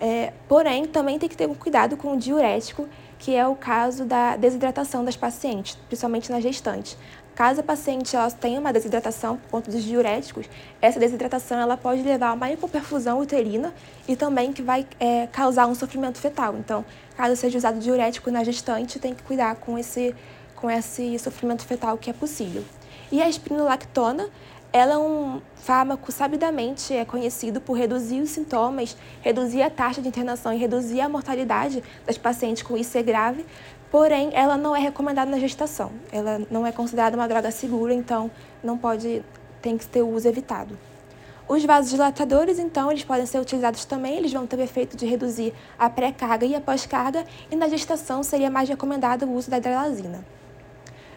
É, 0.00 0.32
porém, 0.48 0.86
também 0.86 1.18
tem 1.18 1.28
que 1.28 1.36
ter 1.36 1.48
um 1.48 1.54
cuidado 1.54 1.96
com 1.96 2.12
o 2.12 2.16
diurético, 2.16 2.88
que 3.18 3.34
é 3.34 3.46
o 3.46 3.54
caso 3.54 4.04
da 4.04 4.36
desidratação 4.36 5.04
das 5.04 5.16
pacientes, 5.16 5.78
principalmente 5.88 6.30
nas 6.30 6.42
gestantes. 6.42 6.96
Caso 7.34 7.60
a 7.60 7.64
paciente 7.64 8.14
ela 8.14 8.30
tenha 8.30 8.60
uma 8.60 8.72
desidratação 8.72 9.36
por 9.36 9.50
conta 9.50 9.70
dos 9.70 9.82
diuréticos, 9.82 10.46
essa 10.80 11.00
desidratação 11.00 11.58
ela 11.58 11.76
pode 11.76 12.00
levar 12.02 12.28
a 12.28 12.32
uma 12.32 12.52
hipoperfusão 12.52 13.18
uterina 13.18 13.74
e 14.06 14.14
também 14.14 14.52
que 14.52 14.62
vai 14.62 14.86
é, 15.00 15.26
causar 15.26 15.66
um 15.66 15.74
sofrimento 15.74 16.18
fetal. 16.18 16.54
Então, 16.56 16.84
caso 17.16 17.34
seja 17.34 17.58
usado 17.58 17.80
diurético 17.80 18.30
na 18.30 18.44
gestante, 18.44 19.00
tem 19.00 19.14
que 19.14 19.22
cuidar 19.24 19.56
com 19.56 19.76
esse, 19.76 20.14
com 20.54 20.70
esse 20.70 21.18
sofrimento 21.18 21.64
fetal 21.64 21.98
que 21.98 22.08
é 22.08 22.12
possível. 22.12 22.62
E 23.10 23.20
a 23.20 23.28
espironolactona 23.28 24.28
ela 24.74 24.94
é 24.94 24.98
um 24.98 25.40
fármaco 25.54 26.10
sabidamente 26.10 26.92
é 26.92 27.04
conhecido 27.04 27.60
por 27.60 27.74
reduzir 27.74 28.20
os 28.20 28.30
sintomas, 28.30 28.96
reduzir 29.22 29.62
a 29.62 29.70
taxa 29.70 30.02
de 30.02 30.08
internação 30.08 30.52
e 30.52 30.56
reduzir 30.56 31.00
a 31.00 31.08
mortalidade 31.08 31.80
das 32.04 32.18
pacientes 32.18 32.64
com 32.64 32.76
IC 32.76 33.04
grave, 33.04 33.46
porém 33.88 34.30
ela 34.32 34.56
não 34.56 34.74
é 34.74 34.80
recomendada 34.80 35.30
na 35.30 35.38
gestação. 35.38 35.92
Ela 36.10 36.40
não 36.50 36.66
é 36.66 36.72
considerada 36.72 37.16
uma 37.16 37.28
droga 37.28 37.52
segura, 37.52 37.94
então 37.94 38.28
não 38.64 38.76
pode 38.76 39.22
tem 39.62 39.78
que 39.78 39.86
ter 39.86 40.02
o 40.02 40.08
uso 40.08 40.26
evitado. 40.26 40.76
Os 41.46 41.64
vasodilatadores, 41.64 42.58
então, 42.58 42.90
eles 42.90 43.04
podem 43.04 43.26
ser 43.26 43.38
utilizados 43.38 43.84
também, 43.84 44.16
eles 44.16 44.32
vão 44.32 44.44
ter 44.44 44.58
o 44.58 44.62
efeito 44.62 44.96
de 44.96 45.06
reduzir 45.06 45.54
a 45.78 45.88
pré-carga 45.88 46.44
e 46.44 46.54
a 46.54 46.60
pós-carga, 46.60 47.24
e 47.48 47.54
na 47.54 47.68
gestação 47.68 48.24
seria 48.24 48.50
mais 48.50 48.68
recomendado 48.68 49.24
o 49.24 49.34
uso 49.34 49.48
da 49.48 49.58
hidralazina. 49.58 50.24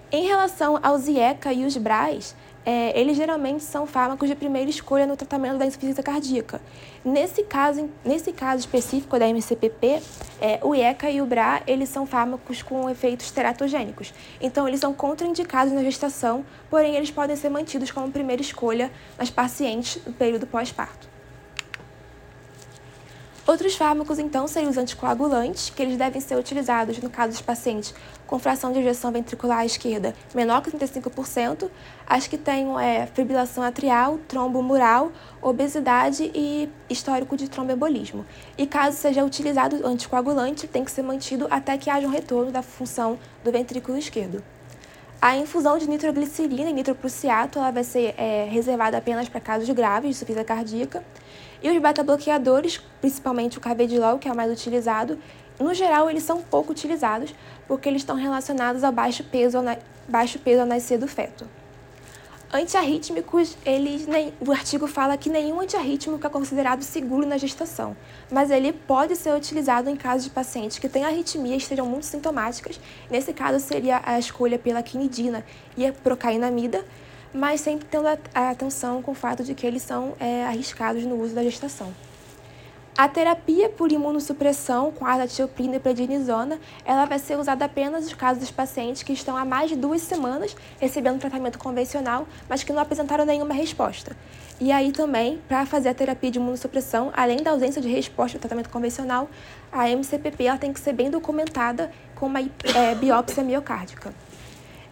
Em 0.09 0.25
relação 0.25 0.79
aos 0.81 1.05
IECA 1.09 1.51
e 1.51 1.65
os 1.65 1.75
BRAs, 1.75 2.33
é, 2.67 2.99
eles 2.99 3.15
geralmente 3.15 3.63
são 3.63 3.87
fármacos 3.87 4.27
de 4.27 4.35
primeira 4.35 4.69
escolha 4.69 5.07
no 5.07 5.15
tratamento 5.15 5.57
da 5.57 5.65
insuficiência 5.65 6.03
cardíaca. 6.03 6.59
Nesse 7.03 7.43
caso, 7.43 7.89
nesse 8.03 8.33
caso 8.33 8.59
específico 8.59 9.17
da 9.17 9.25
MCPP, 9.25 10.01
é, 10.41 10.59
o 10.61 10.75
IECA 10.75 11.09
e 11.09 11.21
o 11.21 11.25
BRA, 11.25 11.63
eles 11.65 11.87
são 11.87 12.05
fármacos 12.05 12.61
com 12.61 12.89
efeitos 12.89 13.31
teratogênicos. 13.31 14.13
Então, 14.41 14.67
eles 14.67 14.81
são 14.81 14.93
contraindicados 14.93 15.71
na 15.71 15.81
gestação, 15.81 16.43
porém, 16.69 16.95
eles 16.95 17.09
podem 17.09 17.37
ser 17.37 17.49
mantidos 17.49 17.89
como 17.89 18.11
primeira 18.11 18.41
escolha 18.41 18.91
nas 19.17 19.29
pacientes 19.29 20.05
no 20.05 20.11
período 20.11 20.45
pós-parto. 20.45 21.16
Outros 23.47 23.75
fármacos, 23.75 24.19
então, 24.19 24.45
seriam 24.45 24.69
os 24.69 24.77
anticoagulantes, 24.77 25.69
que 25.69 25.81
eles 25.81 25.95
devem 25.95 26.19
ser 26.19 26.35
utilizados 26.35 26.97
no 26.97 27.09
caso 27.09 27.31
dos 27.31 27.41
pacientes 27.41 27.95
com 28.27 28.37
fração 28.37 28.73
de 28.73 28.79
ejeção 28.79 29.09
ventricular 29.09 29.59
à 29.59 29.65
esquerda 29.65 30.13
menor 30.35 30.61
que 30.61 30.69
35%, 30.69 31.69
as 32.05 32.27
que 32.27 32.37
têm 32.37 32.67
é, 32.77 33.07
fibrilação 33.07 33.63
atrial, 33.63 34.19
trombo 34.27 34.61
mural, 34.61 35.13
obesidade 35.41 36.29
e 36.35 36.69
histórico 36.89 37.37
de 37.37 37.49
tromboembolismo. 37.49 38.25
E 38.57 38.67
caso 38.67 38.97
seja 38.97 39.23
utilizado 39.23 39.87
anticoagulante, 39.87 40.67
tem 40.67 40.83
que 40.83 40.91
ser 40.91 41.01
mantido 41.01 41.47
até 41.49 41.77
que 41.77 41.89
haja 41.89 42.05
um 42.05 42.11
retorno 42.11 42.51
da 42.51 42.61
função 42.61 43.17
do 43.45 43.51
ventrículo 43.51 43.97
esquerdo. 43.97 44.43
A 45.19 45.35
infusão 45.35 45.79
de 45.79 45.89
nitroglicerina 45.89 46.69
e 46.69 46.73
nitroprussiato 46.73 47.57
ela 47.57 47.71
vai 47.71 47.83
ser 47.83 48.13
é, 48.17 48.47
reservada 48.51 48.97
apenas 48.97 49.27
para 49.27 49.39
casos 49.39 49.67
graves 49.69 50.09
de 50.09 50.15
insuficiência 50.15 50.45
cardíaca. 50.45 51.03
E 51.61 51.69
os 51.69 51.81
beta-bloqueadores, 51.81 52.81
principalmente 53.01 53.57
o 53.57 53.61
carvedilol, 53.61 54.19
que 54.19 54.27
é 54.27 54.31
o 54.31 54.35
mais 54.35 54.51
utilizado, 54.51 55.17
no 55.59 55.73
geral 55.73 56.09
eles 56.09 56.23
são 56.23 56.41
pouco 56.41 56.71
utilizados 56.71 57.33
porque 57.67 57.89
eles 57.89 58.01
estão 58.01 58.15
relacionados 58.15 58.83
ao 58.83 58.91
baixo 58.91 59.23
peso 59.23 59.57
ao, 59.57 59.63
baixo 60.07 60.39
peso 60.39 60.61
ao 60.61 60.67
nascer 60.67 60.97
do 60.97 61.07
feto. 61.07 61.47
Antiarrítmicos, 62.53 63.57
eles, 63.65 64.07
o 64.39 64.53
artigo 64.53 64.87
fala 64.87 65.17
que 65.17 65.29
nenhum 65.29 65.59
antiarrítmico 65.59 66.25
é 66.25 66.29
considerado 66.29 66.81
seguro 66.81 67.27
na 67.27 67.37
gestação, 67.37 67.93
mas 68.31 68.49
ele 68.49 68.71
pode 68.71 69.17
ser 69.17 69.35
utilizado 69.35 69.89
em 69.89 69.97
casos 69.97 70.23
de 70.23 70.29
pacientes 70.29 70.79
que 70.79 70.87
têm 70.87 71.03
arritmia 71.03 71.55
e 71.55 71.57
estejam 71.57 71.85
muito 71.85 72.05
sintomáticas. 72.05 72.79
Nesse 73.11 73.33
caso, 73.33 73.59
seria 73.59 74.01
a 74.05 74.17
escolha 74.17 74.57
pela 74.57 74.81
quinidina 74.81 75.43
e 75.75 75.85
a 75.85 75.91
procainamida, 75.91 76.85
mas 77.37 77.61
sempre 77.61 77.87
tendo 77.89 78.07
a 78.07 78.49
atenção 78.49 79.01
com 79.01 79.11
o 79.11 79.15
fato 79.15 79.43
de 79.43 79.53
que 79.53 79.65
eles 79.65 79.83
são 79.83 80.15
é, 80.19 80.43
arriscados 80.45 81.03
no 81.03 81.21
uso 81.21 81.35
da 81.35 81.43
gestação. 81.43 81.93
A 82.97 83.07
terapia 83.07 83.69
por 83.69 83.91
imunossupressão 83.91 84.91
com 84.91 85.05
azatioprina 85.05 85.75
e 85.75 85.79
prednisona, 85.79 86.59
ela 86.83 87.05
vai 87.05 87.19
ser 87.19 87.37
usada 87.37 87.63
apenas 87.63 88.05
nos 88.05 88.15
casos 88.15 88.39
dos 88.41 88.49
pacientes 88.49 89.03
que 89.03 89.13
estão 89.13 89.37
há 89.37 89.45
mais 89.45 89.69
de 89.69 89.75
duas 89.75 90.01
semanas 90.01 90.55
recebendo 90.79 91.19
tratamento 91.19 91.59
convencional, 91.59 92.27
mas 92.49 92.63
que 92.63 92.73
não 92.73 92.81
apresentaram 92.81 93.23
nenhuma 93.23 93.53
resposta. 93.53 94.17
E 94.59 94.71
aí 94.71 94.91
também, 94.91 95.39
para 95.47 95.63
fazer 95.67 95.89
a 95.89 95.93
terapia 95.93 96.31
de 96.31 96.39
imunossupressão, 96.39 97.11
além 97.15 97.43
da 97.43 97.51
ausência 97.51 97.79
de 97.79 97.87
resposta 97.87 98.37
ao 98.37 98.41
tratamento 98.41 98.71
convencional, 98.71 99.29
a 99.71 99.87
MCPP 99.87 100.45
ela 100.45 100.57
tem 100.57 100.73
que 100.73 100.79
ser 100.79 100.93
bem 100.93 101.11
documentada 101.11 101.91
com 102.15 102.25
uma 102.25 102.39
é, 102.41 102.95
biópsia 102.95 103.43
miocárdica. 103.43 104.11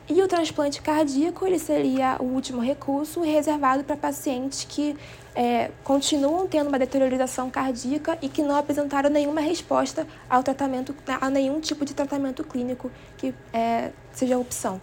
E 0.08 0.22
o 0.22 0.28
transplante 0.28 0.82
cardíaco 0.82 1.48
ele 1.48 1.58
seria 1.58 2.18
o 2.20 2.26
último 2.26 2.62
recurso 2.62 3.22
reservado 3.22 3.84
para 3.84 3.98
pacientes 3.98 4.64
que 4.64 4.96
é, 5.34 5.72
continuam 5.84 6.48
tendo 6.48 6.68
uma 6.68 6.78
deteriorização 6.78 7.50
cardíaca 7.50 8.16
e 8.22 8.30
que 8.30 8.44
não 8.44 8.56
apresentaram 8.56 9.10
nenhuma 9.10 9.42
resposta 9.42 10.08
ao 10.30 10.44
tratamento, 10.44 10.96
a 11.20 11.30
nenhum 11.30 11.60
tipo 11.60 11.84
de 11.84 11.96
tratamento 11.96 12.44
clínico 12.44 12.92
que 13.18 13.34
é, 13.52 13.92
seja 14.14 14.38
opção. 14.38 14.80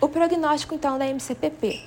O 0.00 0.08
prognóstico, 0.08 0.74
então, 0.74 0.98
da 0.98 1.06
MCPP. 1.06 1.80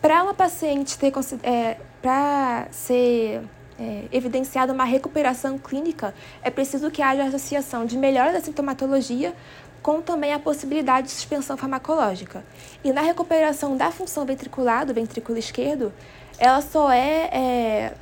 Para 0.00 0.22
uma 0.22 0.32
paciente 0.32 0.96
ter, 0.96 1.12
é, 1.42 1.76
para 2.00 2.68
ser 2.70 3.42
é, 3.78 4.04
evidenciada 4.12 4.72
uma 4.72 4.84
recuperação 4.84 5.58
clínica, 5.58 6.14
é 6.42 6.50
preciso 6.50 6.90
que 6.90 7.00
haja 7.00 7.24
associação 7.24 7.84
de 7.84 7.96
melhora 7.96 8.32
da 8.32 8.40
sintomatologia 8.40 9.34
com 9.82 10.00
também 10.02 10.32
a 10.32 10.38
possibilidade 10.38 11.08
de 11.08 11.12
suspensão 11.12 11.56
farmacológica. 11.56 12.44
E 12.84 12.92
na 12.92 13.00
recuperação 13.00 13.76
da 13.76 13.90
função 13.90 14.24
ventricular, 14.24 14.84
do 14.84 14.94
ventrículo 14.94 15.38
esquerdo, 15.38 15.92
ela 16.38 16.60
só 16.60 16.90
é, 16.90 17.30
é 17.32 17.94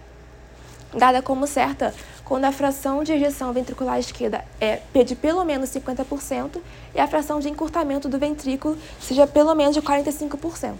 dada 0.94 1.20
como 1.22 1.46
certa 1.46 1.94
quando 2.24 2.44
a 2.44 2.52
fração 2.52 3.02
de 3.02 3.12
ejeção 3.12 3.52
ventricular 3.54 3.98
esquerda 3.98 4.44
é 4.60 4.80
de 5.02 5.16
pelo 5.16 5.42
menos 5.44 5.70
50% 5.70 6.60
e 6.94 7.00
a 7.00 7.08
fração 7.08 7.40
de 7.40 7.48
encurtamento 7.48 8.06
do 8.06 8.18
ventrículo 8.18 8.76
seja 9.00 9.26
pelo 9.26 9.54
menos 9.54 9.74
de 9.74 9.80
45%. 9.80 10.74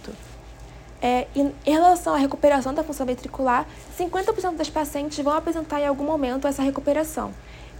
É, 1.01 1.27
em 1.35 1.53
relação 1.65 2.13
à 2.13 2.17
recuperação 2.17 2.73
da 2.73 2.83
função 2.83 3.05
ventricular, 3.05 3.65
50% 3.97 4.57
das 4.57 4.69
pacientes 4.69 5.17
vão 5.23 5.33
apresentar 5.33 5.79
em 5.79 5.87
algum 5.87 6.03
momento 6.03 6.47
essa 6.47 6.61
recuperação. 6.61 7.33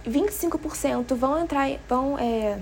25% 0.04 1.14
vão 1.14 1.38
entrar, 1.38 1.68
vão 1.88 2.18
é, 2.18 2.58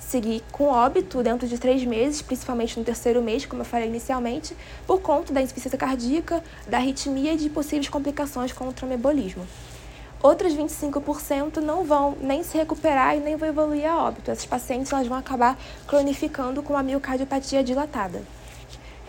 seguir 0.00 0.42
com 0.50 0.64
óbito 0.64 1.22
dentro 1.22 1.46
de 1.46 1.58
três 1.58 1.84
meses, 1.84 2.22
principalmente 2.22 2.78
no 2.78 2.84
terceiro 2.84 3.22
mês, 3.22 3.46
como 3.46 3.60
eu 3.60 3.66
falei 3.66 3.86
inicialmente, 3.86 4.56
por 4.86 5.00
conta 5.00 5.32
da 5.32 5.42
insuficiência 5.42 5.78
cardíaca, 5.78 6.42
da 6.66 6.78
arritmia 6.78 7.34
e 7.34 7.36
de 7.36 7.48
possíveis 7.50 7.88
complicações 7.88 8.52
com 8.52 8.66
o 8.66 8.72
tromboembolismo. 8.72 9.46
Outros 10.22 10.52
25% 10.52 11.58
não 11.58 11.84
vão 11.84 12.16
nem 12.20 12.42
se 12.42 12.56
recuperar 12.58 13.16
e 13.16 13.20
nem 13.20 13.36
vão 13.36 13.48
evoluir 13.48 13.88
a 13.88 14.04
óbito. 14.04 14.30
Essas 14.30 14.44
pacientes 14.44 14.92
elas 14.92 15.06
vão 15.06 15.16
acabar 15.16 15.58
cronificando 15.86 16.62
com 16.62 16.76
a 16.76 16.82
miocardiopatia 16.82 17.64
dilatada. 17.64 18.22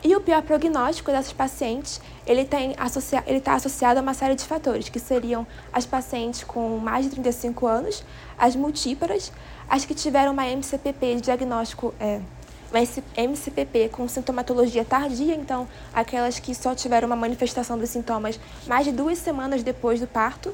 E 0.04 0.16
o 0.16 0.22
pior 0.22 0.42
prognóstico 0.42 1.12
dessas 1.12 1.32
pacientes, 1.32 2.02
ele 2.26 2.42
está 2.42 2.58
associa 2.78 3.24
associado 3.46 4.00
a 4.00 4.02
uma 4.02 4.16
série 4.16 4.34
de 4.34 4.44
fatores, 4.44 4.90
que 4.90 5.00
seriam 5.00 5.46
as 5.72 5.86
pacientes 5.86 6.44
com 6.44 6.78
mais 6.80 7.06
de 7.06 7.12
35 7.12 7.68
anos, 7.68 8.04
as 8.38 8.56
multíparas, 8.56 9.32
as 9.70 9.86
que 9.86 9.94
tiveram 9.94 10.32
uma 10.32 10.48
MCPP 10.48 11.16
de 11.16 11.22
diagnóstico, 11.22 11.94
é, 12.00 12.20
uma 12.72 12.80
MCPP 13.16 13.90
com 13.90 14.08
sintomatologia 14.08 14.84
tardia, 14.84 15.36
então 15.36 15.68
aquelas 15.94 16.40
que 16.40 16.56
só 16.56 16.74
tiveram 16.74 17.06
uma 17.06 17.16
manifestação 17.16 17.78
dos 17.78 17.90
sintomas 17.90 18.40
mais 18.66 18.86
de 18.86 18.92
duas 18.92 19.20
semanas 19.20 19.62
depois 19.62 20.00
do 20.00 20.08
parto, 20.08 20.52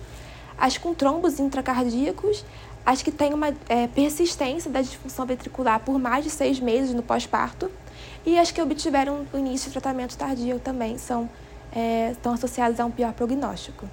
as 0.57 0.77
com 0.77 0.93
trombos 0.93 1.39
intracardíacos, 1.39 2.43
as 2.85 3.01
que 3.01 3.11
têm 3.11 3.33
uma 3.33 3.55
é, 3.69 3.87
persistência 3.87 4.69
da 4.69 4.81
disfunção 4.81 5.25
ventricular 5.25 5.79
por 5.79 5.97
mais 5.97 6.25
de 6.25 6.31
seis 6.31 6.59
meses 6.59 6.93
no 6.93 7.03
pós-parto, 7.03 7.71
e 8.27 8.37
as 8.37 8.51
que 8.51 8.61
obtiveram 8.61 9.25
o 9.31 9.37
início 9.37 9.69
de 9.69 9.79
tratamento 9.79 10.17
tardio 10.17 10.59
também 10.59 10.97
são, 10.97 11.29
é, 11.71 12.11
estão 12.11 12.33
associadas 12.33 12.77
a 12.77 12.85
um 12.85 12.91
pior 12.91 13.13
prognóstico. 13.13 13.89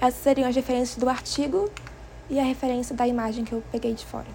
Essas 0.00 0.22
seriam 0.22 0.48
as 0.48 0.56
referências 0.56 0.96
do 0.96 1.10
artigo 1.10 1.70
e 2.30 2.40
a 2.40 2.42
referência 2.42 2.96
da 2.96 3.06
imagem 3.06 3.44
que 3.44 3.52
eu 3.52 3.62
peguei 3.70 3.92
de 3.92 4.06
fora. 4.06 4.28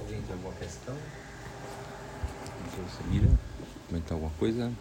Alguém 0.00 0.20
tem 0.20 0.32
alguma 0.32 0.54
questão? 0.54 0.96
Samira, 2.98 3.28
comentar 3.86 4.14
alguma 4.14 4.32
coisa? 4.36 4.72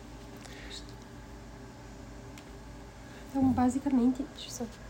Então, 3.30 3.52
basicamente, 3.52 4.26
deixa 4.34 4.48
eu 4.48 4.52
só 4.52 4.89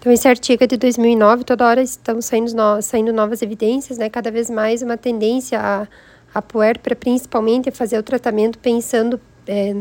então, 0.00 0.10
esse 0.10 0.26
artigo 0.26 0.64
é 0.64 0.66
de 0.66 0.78
2009, 0.78 1.44
toda 1.44 1.66
hora 1.66 1.82
estão 1.82 2.22
saindo, 2.22 2.54
no, 2.54 2.80
saindo 2.80 3.12
novas 3.12 3.42
evidências, 3.42 3.98
né? 3.98 4.08
Cada 4.08 4.30
vez 4.30 4.48
mais 4.48 4.80
uma 4.80 4.96
tendência 4.96 5.60
a, 5.60 5.86
a 6.34 6.40
puérpera, 6.40 6.96
principalmente, 6.96 7.68
a 7.68 7.72
fazer 7.72 7.98
o 7.98 8.02
tratamento 8.02 8.58
pensando 8.58 9.20
é, 9.46 9.76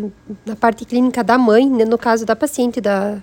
na 0.45 0.57
parte 0.57 0.83
clínica 0.83 1.23
da 1.23 1.37
mãe, 1.37 1.69
né? 1.69 1.85
no 1.85 1.97
caso 1.97 2.25
da 2.25 2.35
paciente 2.35 2.81
da, 2.81 3.17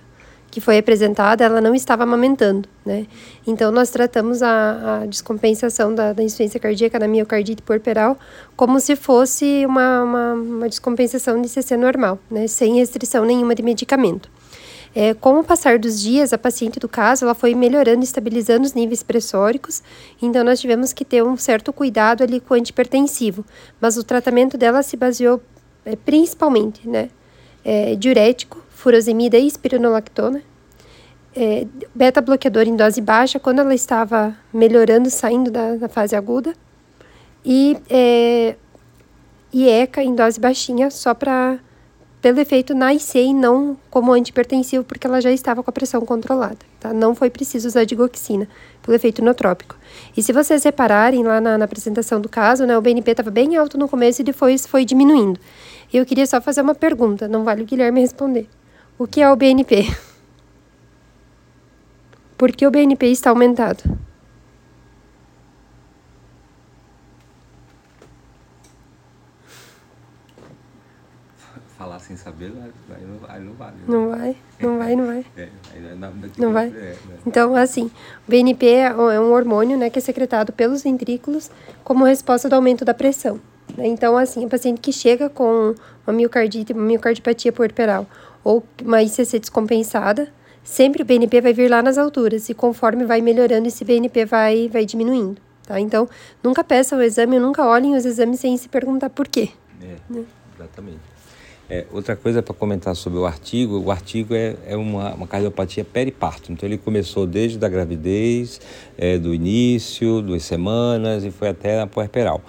que 0.51 0.59
foi 0.59 0.79
apresentada, 0.79 1.45
ela 1.45 1.61
não 1.61 1.75
estava 1.75 2.05
amamentando, 2.05 2.67
né? 2.83 3.07
Então, 3.47 3.71
nós 3.71 3.91
tratamos 3.91 4.43
a, 4.43 5.03
a 5.03 5.07
descompensação 5.07 5.95
da, 5.95 6.15
da 6.15 6.23
insuficiência 6.23 6.59
cardíaca, 6.59 6.99
da 6.99 7.07
miocardite 7.07 7.61
puerperal, 7.61 8.19
como 8.57 8.81
se 8.81 8.97
fosse 8.97 9.67
uma, 9.67 10.03
uma, 10.03 10.33
uma 10.33 10.69
descompensação 10.71 11.43
de 11.43 11.51
CC 11.51 11.77
normal, 11.77 12.19
né? 12.31 12.47
Sem 12.47 12.77
restrição 12.77 13.27
nenhuma 13.27 13.55
de 13.55 13.63
medicamento. 13.63 14.31
É, 14.99 15.13
com 15.13 15.39
o 15.39 15.45
passar 15.45 15.79
dos 15.79 16.01
dias, 16.01 16.33
a 16.33 16.39
paciente 16.39 16.81
do 16.81 16.89
caso 16.89 17.27
ela 17.27 17.35
foi 17.35 17.55
melhorando, 17.55 18.03
estabilizando 18.03 18.65
os 18.65 18.73
níveis 18.73 19.03
pressóricos, 19.03 19.83
então 20.23 20.43
nós 20.43 20.59
tivemos 20.59 20.95
que 20.95 21.05
ter 21.05 21.23
um 21.23 21.37
certo 21.37 21.71
cuidado 21.71 22.25
ali 22.25 22.41
com 22.41 22.55
o 22.55 22.57
antipertensivo, 22.57 23.45
mas 23.79 23.99
o 23.99 24.03
tratamento 24.03 24.57
dela 24.57 24.83
se 24.83 24.97
baseou 24.97 25.43
é, 25.85 25.97
principalmente, 25.97 26.89
né, 26.89 27.11
é, 27.63 27.95
diurético, 27.95 28.65
furosemida 28.71 29.37
e 29.37 29.47
espironolactona, 29.47 30.43
é, 31.37 31.67
beta-bloqueador 31.95 32.63
em 32.63 32.75
dose 32.75 33.03
baixa, 33.03 33.39
quando 33.39 33.59
ela 33.59 33.75
estava 33.75 34.35
melhorando, 34.51 35.11
saindo 35.11 35.51
da, 35.51 35.77
da 35.77 35.91
fase 35.91 36.17
aguda, 36.17 36.55
e 37.45 37.77
é, 37.91 38.57
IECA 39.53 40.03
em 40.03 40.15
dose 40.15 40.41
baixinha, 40.41 40.91
só 40.91 41.13
para 41.13 41.59
pelo 42.21 42.41
efeito 42.41 42.75
na 42.75 42.93
IC 42.95 43.19
e 43.19 43.35
não 43.35 43.77
como 43.91 44.13
antipertensivo, 44.13 44.83
porque 44.85 45.07
ela 45.07 45.21
já 45.21 45.31
estava 45.31 45.63
com 45.63 45.71
a 45.71 45.73
pressão 45.73 46.01
controlada, 46.01 46.59
tá? 46.81 46.93
Não 46.93 47.15
foi 47.15 47.31
preciso 47.31 47.69
usar 47.69 47.85
digoxina, 47.85 48.49
pelo 48.83 48.97
efeito 48.97 49.21
inotrópico. 49.21 49.77
E 50.17 50.23
se 50.23 50.33
vocês 50.33 50.65
repararem 50.65 51.23
lá 51.23 51.41
na, 51.41 51.59
na 51.59 51.65
apresentação 51.65 52.21
do 52.21 52.29
caso, 52.29 52.67
né, 52.67 52.77
o 52.77 52.81
BNP 52.81 53.11
estava 53.11 53.31
bem 53.31 53.57
alto 53.57 53.79
no 53.79 53.89
começo 53.89 54.23
e 54.23 54.25
depois 54.25 54.67
foi 54.67 54.85
diminuindo. 54.85 55.39
E 55.93 55.97
eu 55.97 56.07
queria 56.07 56.27
só 56.27 56.41
fazer 56.41 56.63
uma 56.63 56.75
pergunta, 56.75 57.29
não 57.29 57.45
vale 57.45 57.63
o 57.63 57.67
Guilherme 57.67 58.01
responder. 58.01 58.49
O 58.99 59.07
que 59.07 59.21
é 59.21 59.31
o 59.31 59.37
BNP? 59.37 59.87
Por 62.37 62.53
que 62.53 62.67
o 62.67 62.71
BNP 62.71 63.07
está 63.07 63.31
aumentado? 63.31 63.83
Sem 72.07 72.17
saber, 72.17 72.53
aí 72.91 73.05
não, 73.05 73.19
aí 73.29 73.43
não 73.43 73.53
vale. 73.55 73.77
Né? 73.77 73.85
Não 73.89 74.09
vai, 74.11 74.37
não 74.61 74.79
vai, 74.79 74.97
não 74.97 75.07
vai. 75.07 75.27
É, 75.37 75.95
não, 75.95 76.13
não 76.39 76.53
vai. 76.53 76.69
É, 76.69 76.71
né? 76.71 76.97
Então, 77.27 77.55
assim, 77.57 77.91
o 78.27 78.31
BNP 78.31 78.67
é, 78.67 78.87
é 78.87 79.21
um 79.21 79.33
hormônio 79.33 79.77
né, 79.77 79.91
que 79.91 79.99
é 79.99 80.03
secretado 80.03 80.53
pelos 80.53 80.83
ventrículos 80.83 81.51
como 81.83 82.05
resposta 82.05 82.49
do 82.49 82.55
aumento 82.55 82.85
da 82.85 82.95
pressão. 82.95 83.41
Né? 83.77 83.87
Então, 83.89 84.17
assim, 84.17 84.45
a 84.45 84.49
paciente 84.49 84.81
que 84.81 84.93
chega 84.93 85.29
com 85.29 85.75
uma 86.07 86.13
miocardite, 86.13 86.73
uma 86.73 86.83
miocardiopatia 86.83 87.53
puerperal 87.53 88.07
ou 88.45 88.63
uma 88.83 89.03
ICC 89.03 89.41
descompensada, 89.41 90.29
sempre 90.63 91.03
o 91.03 91.05
BNP 91.05 91.41
vai 91.41 91.53
vir 91.53 91.69
lá 91.69 91.83
nas 91.83 91.99
alturas 91.99 92.49
e 92.49 92.55
conforme 92.55 93.05
vai 93.05 93.21
melhorando, 93.21 93.67
esse 93.67 93.85
BNP 93.85 94.25
vai, 94.25 94.69
vai 94.69 94.85
diminuindo. 94.85 95.41
Tá? 95.67 95.81
Então, 95.81 96.09
nunca 96.43 96.63
peçam 96.63 96.99
o 96.99 97.03
exame, 97.03 97.41
nunca 97.41 97.67
olhem 97.67 97.97
os 97.97 98.07
exames 98.07 98.39
sem 98.39 98.57
se 98.57 98.69
perguntar 98.69 99.11
por 99.11 99.27
quê. 99.27 99.51
É, 99.83 99.97
né? 100.09 100.25
exatamente. 100.55 101.16
É, 101.69 101.85
outra 101.93 102.15
coisa 102.15 102.41
para 102.43 102.55
comentar 102.55 102.95
sobre 102.95 103.19
o 103.19 103.27
artigo, 103.27 103.81
o 103.81 103.91
artigo 103.91 104.35
é, 104.35 104.55
é 104.67 104.77
uma, 104.77 105.15
uma 105.15 105.27
cardiopatia 105.27 105.85
periparto, 105.85 106.53
então 106.53 106.69
ele 106.69 106.79
começou 106.79 107.27
desde 107.27 107.65
a 107.65 107.69
gravidez, 107.69 108.61
é, 108.97 109.19
do 109.19 109.35
início, 109.35 110.23
duas 110.23 110.45
semanas 110.45 111.25
e 111.25 111.31
foi 111.33 111.49
até 111.49 111.81
a 111.81 111.87
puerperal. 111.87 112.41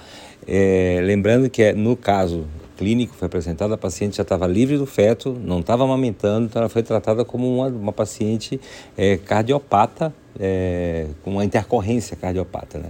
É, 0.48 1.00
lembrando 1.04 1.50
que 1.50 1.64
é, 1.64 1.74
no 1.74 1.98
caso 1.98 2.46
clínico 2.78 3.16
foi 3.16 3.26
apresentado, 3.26 3.74
a 3.74 3.78
paciente 3.78 4.18
já 4.18 4.24
estava 4.24 4.46
livre 4.46 4.78
do 4.78 4.86
feto, 4.86 5.36
não 5.44 5.62
estava 5.62 5.84
amamentando, 5.84 6.46
então 6.46 6.62
ela 6.62 6.70
foi 6.70 6.84
tratada 6.84 7.26
como 7.26 7.52
uma, 7.52 7.68
uma 7.70 7.92
paciente 7.92 8.62
é, 8.96 9.18
cardiopata 9.18 10.14
é, 10.40 11.08
com 11.24 11.32
uma 11.32 11.46
intercorrência 11.46 12.16
cardiopata. 12.16 12.80
Né? 12.80 12.90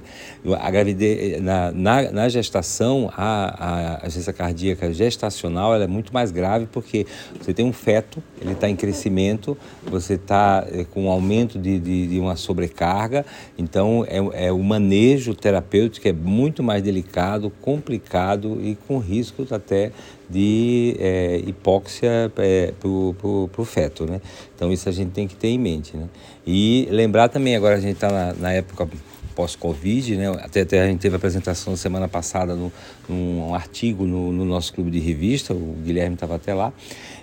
A 0.59 0.71
gravidez, 0.71 1.41
na, 1.41 1.71
na, 1.71 2.11
na 2.11 2.29
gestação, 2.29 3.11
a, 3.15 4.05
a 4.05 4.33
cardíaca 4.33 4.93
gestacional 4.93 5.75
é 5.75 5.87
muito 5.87 6.13
mais 6.13 6.31
grave 6.31 6.67
porque 6.71 7.05
você 7.39 7.53
tem 7.53 7.65
um 7.65 7.73
feto, 7.73 8.21
ele 8.41 8.53
está 8.53 8.69
em 8.69 8.75
crescimento, 8.75 9.57
você 9.85 10.13
está 10.13 10.65
é, 10.71 10.83
com 10.83 11.05
um 11.05 11.09
aumento 11.09 11.57
de, 11.59 11.79
de, 11.79 12.07
de, 12.07 12.19
uma 12.19 12.35
sobrecarga, 12.35 13.25
então 13.57 14.05
é, 14.07 14.47
é 14.47 14.51
o 14.51 14.59
manejo 14.59 15.33
terapêutico 15.33 16.07
é 16.07 16.13
muito 16.13 16.61
mais 16.63 16.83
delicado, 16.83 17.51
complicado 17.61 18.59
e 18.61 18.75
com 18.87 18.97
riscos 18.97 19.51
até 19.51 19.91
de 20.29 20.95
é, 20.99 21.41
hipóxia 21.45 22.31
é, 22.37 22.73
para 22.77 22.87
o 22.87 23.65
feto, 23.65 24.05
né? 24.05 24.21
Então 24.55 24.71
isso 24.71 24.89
a 24.89 24.91
gente 24.91 25.11
tem 25.11 25.27
que 25.27 25.35
ter 25.35 25.47
em 25.47 25.57
mente, 25.57 25.95
né? 25.95 26.07
E 26.45 26.87
lembrar 26.91 27.29
também, 27.29 27.55
agora 27.55 27.75
a 27.75 27.79
gente 27.79 27.95
está 27.95 28.09
na, 28.09 28.33
na, 28.33 28.51
época 28.51 28.87
pós-Covid, 29.35 30.17
né? 30.17 30.29
Até, 30.41 30.61
até, 30.61 30.81
a 30.81 30.87
gente 30.87 30.99
teve 30.99 31.15
a 31.15 31.17
apresentação 31.17 31.75
semana 31.75 32.07
passada 32.07 32.55
no, 32.55 32.71
num 33.07 33.53
artigo 33.53 34.05
no, 34.05 34.31
no 34.31 34.45
nosso 34.45 34.73
clube 34.73 34.91
de 34.91 34.99
revista, 34.99 35.53
o 35.53 35.75
Guilherme 35.83 36.15
estava 36.15 36.35
até 36.35 36.53
lá. 36.53 36.73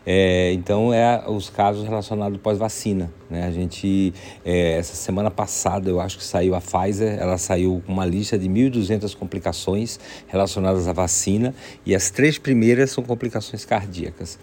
É, 0.06 0.52
então, 0.52 0.92
é 0.92 1.24
os 1.26 1.48
casos 1.48 1.84
relacionados 1.84 2.38
pós-vacina. 2.38 3.10
Né? 3.30 3.46
A 3.46 3.50
gente, 3.50 4.12
é, 4.44 4.72
essa 4.72 4.94
semana 4.94 5.30
passada, 5.30 5.88
eu 5.88 5.98
acho 5.98 6.18
que 6.18 6.24
saiu 6.24 6.54
a 6.54 6.60
Pfizer, 6.60 7.18
ela 7.18 7.38
saiu 7.38 7.82
com 7.86 7.92
uma 7.92 8.04
lista 8.04 8.38
de 8.38 8.46
1.200 8.46 9.16
complicações 9.16 9.98
relacionadas 10.26 10.86
à 10.88 10.92
vacina 10.92 11.54
e 11.86 11.94
as 11.94 12.10
três 12.10 12.36
primeiras 12.36 12.90
são 12.90 13.02
complicações 13.02 13.64
cardíacas. 13.64 14.38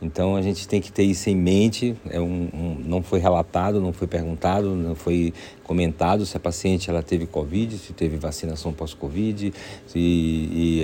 Então, 0.00 0.34
a 0.34 0.42
gente 0.42 0.66
tem 0.66 0.80
que 0.80 0.90
ter 0.90 1.04
isso 1.04 1.28
em 1.28 1.36
mente. 1.36 1.94
É 2.08 2.18
um, 2.18 2.48
um, 2.52 2.76
não 2.84 3.02
foi 3.02 3.20
relatado, 3.20 3.80
não 3.80 3.92
foi 3.92 4.08
perguntado, 4.08 4.74
não 4.74 4.94
foi 4.94 5.32
comentado 5.62 6.26
se 6.26 6.36
a 6.36 6.40
paciente 6.40 6.90
ela 6.90 7.02
teve 7.02 7.26
Covid, 7.26 7.78
se 7.78 7.92
teve 7.92 8.16
vacinação 8.16 8.72
pós-Covid 8.72 9.54
e, 9.94 10.81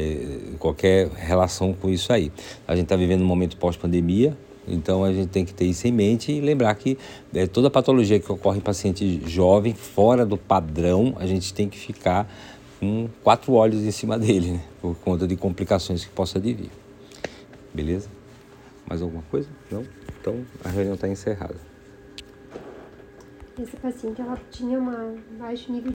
qualquer 0.58 1.08
relação 1.08 1.72
com 1.72 1.88
isso 1.88 2.12
aí. 2.12 2.32
A 2.66 2.74
gente 2.74 2.84
está 2.84 2.96
vivendo 2.96 3.22
um 3.22 3.26
momento 3.26 3.56
pós-pandemia 3.56 4.36
então 4.68 5.02
a 5.02 5.12
gente 5.12 5.28
tem 5.28 5.44
que 5.44 5.54
ter 5.54 5.64
isso 5.64 5.86
em 5.86 5.92
mente 5.92 6.30
e 6.30 6.40
lembrar 6.40 6.74
que 6.74 6.98
é, 7.34 7.46
toda 7.46 7.70
patologia 7.70 8.20
que 8.20 8.30
ocorre 8.30 8.58
em 8.58 8.60
paciente 8.60 9.22
jovem, 9.26 9.74
fora 9.74 10.26
do 10.26 10.36
padrão, 10.36 11.14
a 11.18 11.26
gente 11.26 11.54
tem 11.54 11.68
que 11.68 11.78
ficar 11.78 12.30
com 12.78 13.08
quatro 13.24 13.52
olhos 13.54 13.82
em 13.82 13.90
cima 13.90 14.18
dele, 14.18 14.52
né? 14.52 14.60
por 14.80 14.94
conta 14.96 15.26
de 15.26 15.36
complicações 15.36 16.04
que 16.04 16.10
possa 16.10 16.38
vir. 16.38 16.70
Beleza? 17.72 18.08
Mais 18.88 19.02
alguma 19.02 19.22
coisa? 19.30 19.48
Não? 19.70 19.84
Então 20.20 20.44
a 20.62 20.68
reunião 20.68 20.94
está 20.94 21.08
encerrada. 21.08 21.56
Essa 23.60 23.76
paciente 23.78 24.20
ela 24.20 24.38
tinha 24.52 24.78
uma 24.78 25.14
baixo 25.36 25.72
nível 25.72 25.86